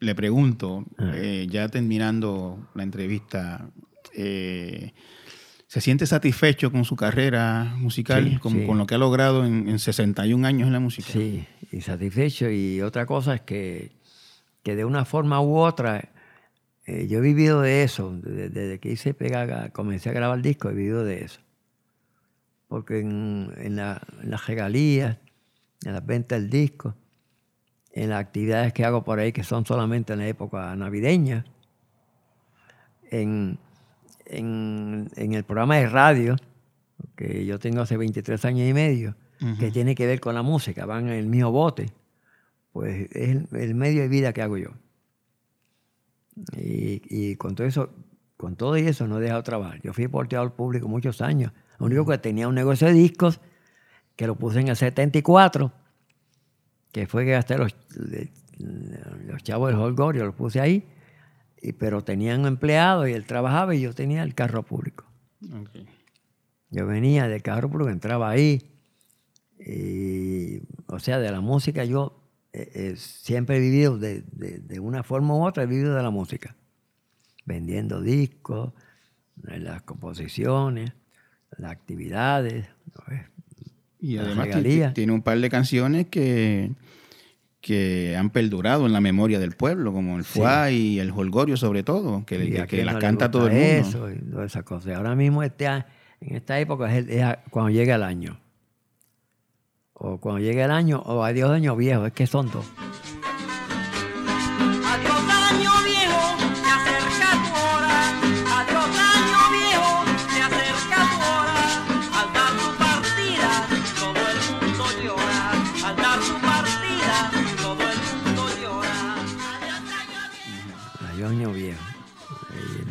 [0.00, 1.12] le pregunto, Ah.
[1.14, 3.70] eh, ya terminando la entrevista,
[4.14, 4.92] eh,
[5.66, 8.66] ¿se siente satisfecho con su carrera musical, Sí, con, sí.
[8.66, 11.08] con lo que ha logrado en, en 61 años en la música?
[11.10, 12.50] Sí, y satisfecho.
[12.50, 13.92] Y otra cosa es que,
[14.62, 16.10] que de una forma u otra,
[16.86, 18.12] eh, yo he vivido de eso.
[18.22, 21.40] Desde, desde que hice pega, comencé a grabar discos, he vivido de eso.
[22.68, 25.18] Porque en, en la- en las regalías,
[25.84, 26.94] en las ventas del disco,
[27.96, 31.44] en las actividades que hago por ahí, que son solamente en la época navideña,
[33.10, 33.58] en,
[34.26, 36.36] en- en el programa de radio,
[37.16, 39.14] que yo tengo hace 23 años y medio,
[39.58, 41.86] que tiene que ver con la música, van en el mío bote,
[42.72, 44.70] pues es el, el medio de vida que hago yo.
[46.56, 47.90] Y, y con todo eso,
[48.36, 49.80] con todo eso no he dejado trabajar.
[49.82, 51.52] Yo fui porteador público muchos años.
[51.78, 53.40] Lo único que tenía un negocio de discos,
[54.16, 55.72] que lo puse en el 74,
[56.96, 58.30] que fue que gasté los, de-
[59.26, 60.82] los chavos del Holgorio, los puse ahí,
[61.60, 65.04] y, pero tenían empleados y él trabajaba y yo tenía el carro público.
[66.70, 68.62] Yo venía del carro público, entraba ahí.
[69.58, 72.18] Y, o sea, de la música yo
[72.54, 76.02] eh, eh, siempre he vivido de, de- de una forma u otra, he vivido de
[76.02, 76.56] la música.
[77.44, 78.72] Vendiendo discos,
[79.42, 80.92] las composiciones,
[81.58, 82.66] las actividades.
[84.00, 84.46] Y además
[84.94, 86.72] tiene un par de canciones que,
[87.66, 90.38] que han perdurado en la memoria del pueblo, como el Sí.
[90.38, 93.88] fuá y el holgorio sobre todo, que, Y que- no canta todo el mundo.
[93.88, 94.92] Eso y todas esas cosas.
[94.92, 95.84] Y ahora mismo este, en
[96.20, 98.38] esta época es, el- es a- cuando llega el año.
[99.94, 102.66] O cuando llega el año, o adiós año viejo, es que son dos.
[104.84, 105.70] Adiós año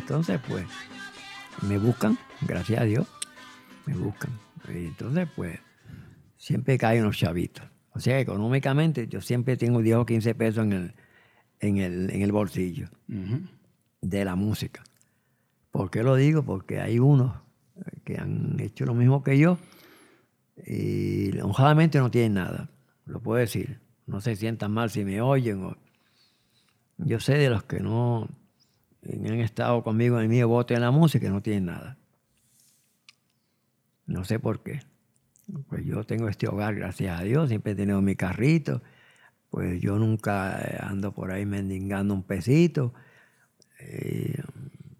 [0.06, 0.64] entonces, pues,
[1.62, 3.08] me buscan, gracias a Dios,
[3.86, 4.30] me buscan.
[4.68, 5.58] Y entonces, pues,
[6.36, 7.64] siempre caen unos chavitos.
[7.90, 10.94] O sea, económicamente, yo siempre tengo 10 o 15 pesos en el,
[11.58, 12.88] en el, en el bolsillo
[14.00, 14.84] de la música.
[15.72, 16.44] ¿Por qué lo digo?
[16.44, 17.34] Porque hay unos
[18.04, 19.58] que han hecho lo mismo que yo
[20.66, 22.70] y honradamente no tienen nada.
[23.06, 23.80] Lo puedo decir.
[24.06, 25.64] No se sientan mal si me oyen.
[25.64, 25.76] o-
[26.98, 28.28] Yo sé de los que no
[29.12, 31.96] han estado conmigo en el mío bote en la música y no tienen nada.
[34.06, 34.80] No sé por qué.
[35.68, 38.82] Pues yo tengo este hogar, gracias a Dios, siempre he tenido mi carrito.
[39.50, 42.92] Pues yo nunca eh, ando por ahí mendigando un pesito.
[43.80, 44.42] Eh,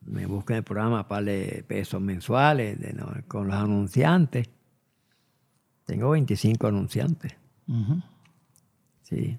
[0.04, 1.26] me buscan el programa para
[1.66, 4.48] pesos mensuales de no- con los anunciantes.
[5.84, 7.34] Tengo 25 anunciantes.
[9.02, 9.36] Sí.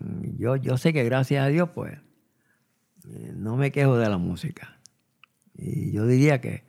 [0.00, 2.00] Mm, Yo, yo sé que gracias a Dios, pues, eh,
[3.04, 4.78] no me quejo de la música.
[5.54, 6.64] Y yo diría que,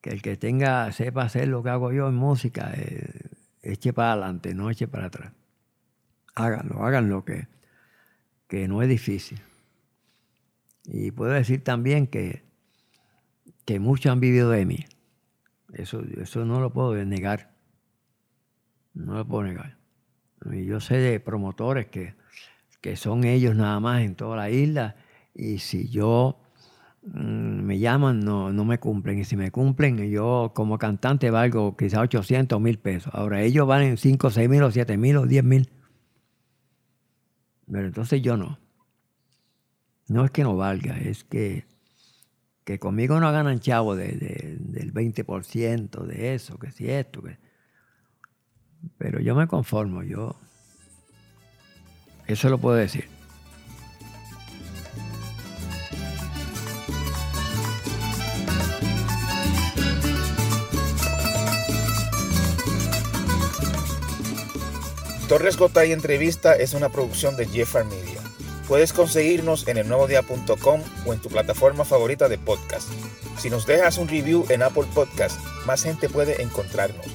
[0.00, 3.30] que el que tenga, sepa hacer lo que hago yo en música, eh,
[3.62, 5.32] eche para adelante, no eche para atrás.
[6.34, 7.48] Háganlo, háganlo que,
[8.48, 9.40] que no es difícil.
[10.84, 12.42] Y puedo decir también que,
[13.64, 14.84] que muchos han vivido de mí.
[15.72, 17.52] Eso, eso no lo puedo negar.
[18.94, 19.78] No lo puedo negar.
[20.50, 22.14] Y yo sé de promotores que,
[22.80, 24.96] que son ellos nada más en toda la isla
[25.34, 26.38] y si yo
[27.02, 31.76] mm, me llaman no, no me cumplen y si me cumplen yo como cantante valgo
[31.76, 33.12] quizás 800 mil pesos.
[33.14, 35.70] Ahora ellos valen 5, 6 mil o 7 mil o 10 mil.
[37.70, 38.58] Pero entonces yo no.
[40.08, 41.64] No es que no valga, es que,
[42.64, 47.22] que conmigo no ganan chavo de, de- del 20% de eso, que si esto.
[48.98, 50.36] Pero yo me conformo, yo...
[52.26, 53.04] Eso lo puedo decir.
[65.32, 68.20] Torres Gotay Entrevista es una producción de Jeffar Media.
[68.68, 72.90] Puedes conseguirnos en elnuevodia.com o en tu plataforma favorita de podcast.
[73.38, 77.06] Si nos dejas un review en Apple Podcast, más gente puede encontrarnos.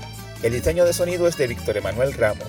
[0.42, 2.48] El diseño de sonido es de Víctor Emanuel Ramos.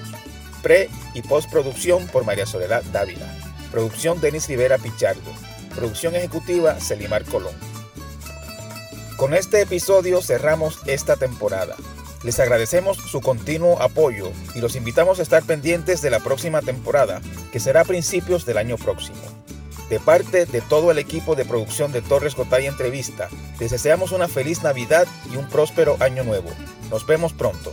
[0.62, 3.30] Pre y postproducción por María Soledad Dávila.
[3.70, 5.34] Producción Denis Rivera Pichardo.
[5.74, 7.54] Producción ejecutiva Celimar Colón.
[9.18, 11.76] Con este episodio cerramos esta temporada.
[12.22, 17.20] Les agradecemos su continuo apoyo y los invitamos a estar pendientes de la próxima temporada,
[17.52, 19.18] que será a principios del año próximo.
[19.88, 24.28] De parte de todo el equipo de producción de Torres Gotay Entrevista, les deseamos una
[24.28, 26.50] feliz Navidad y un próspero año nuevo.
[26.90, 27.72] Nos vemos pronto.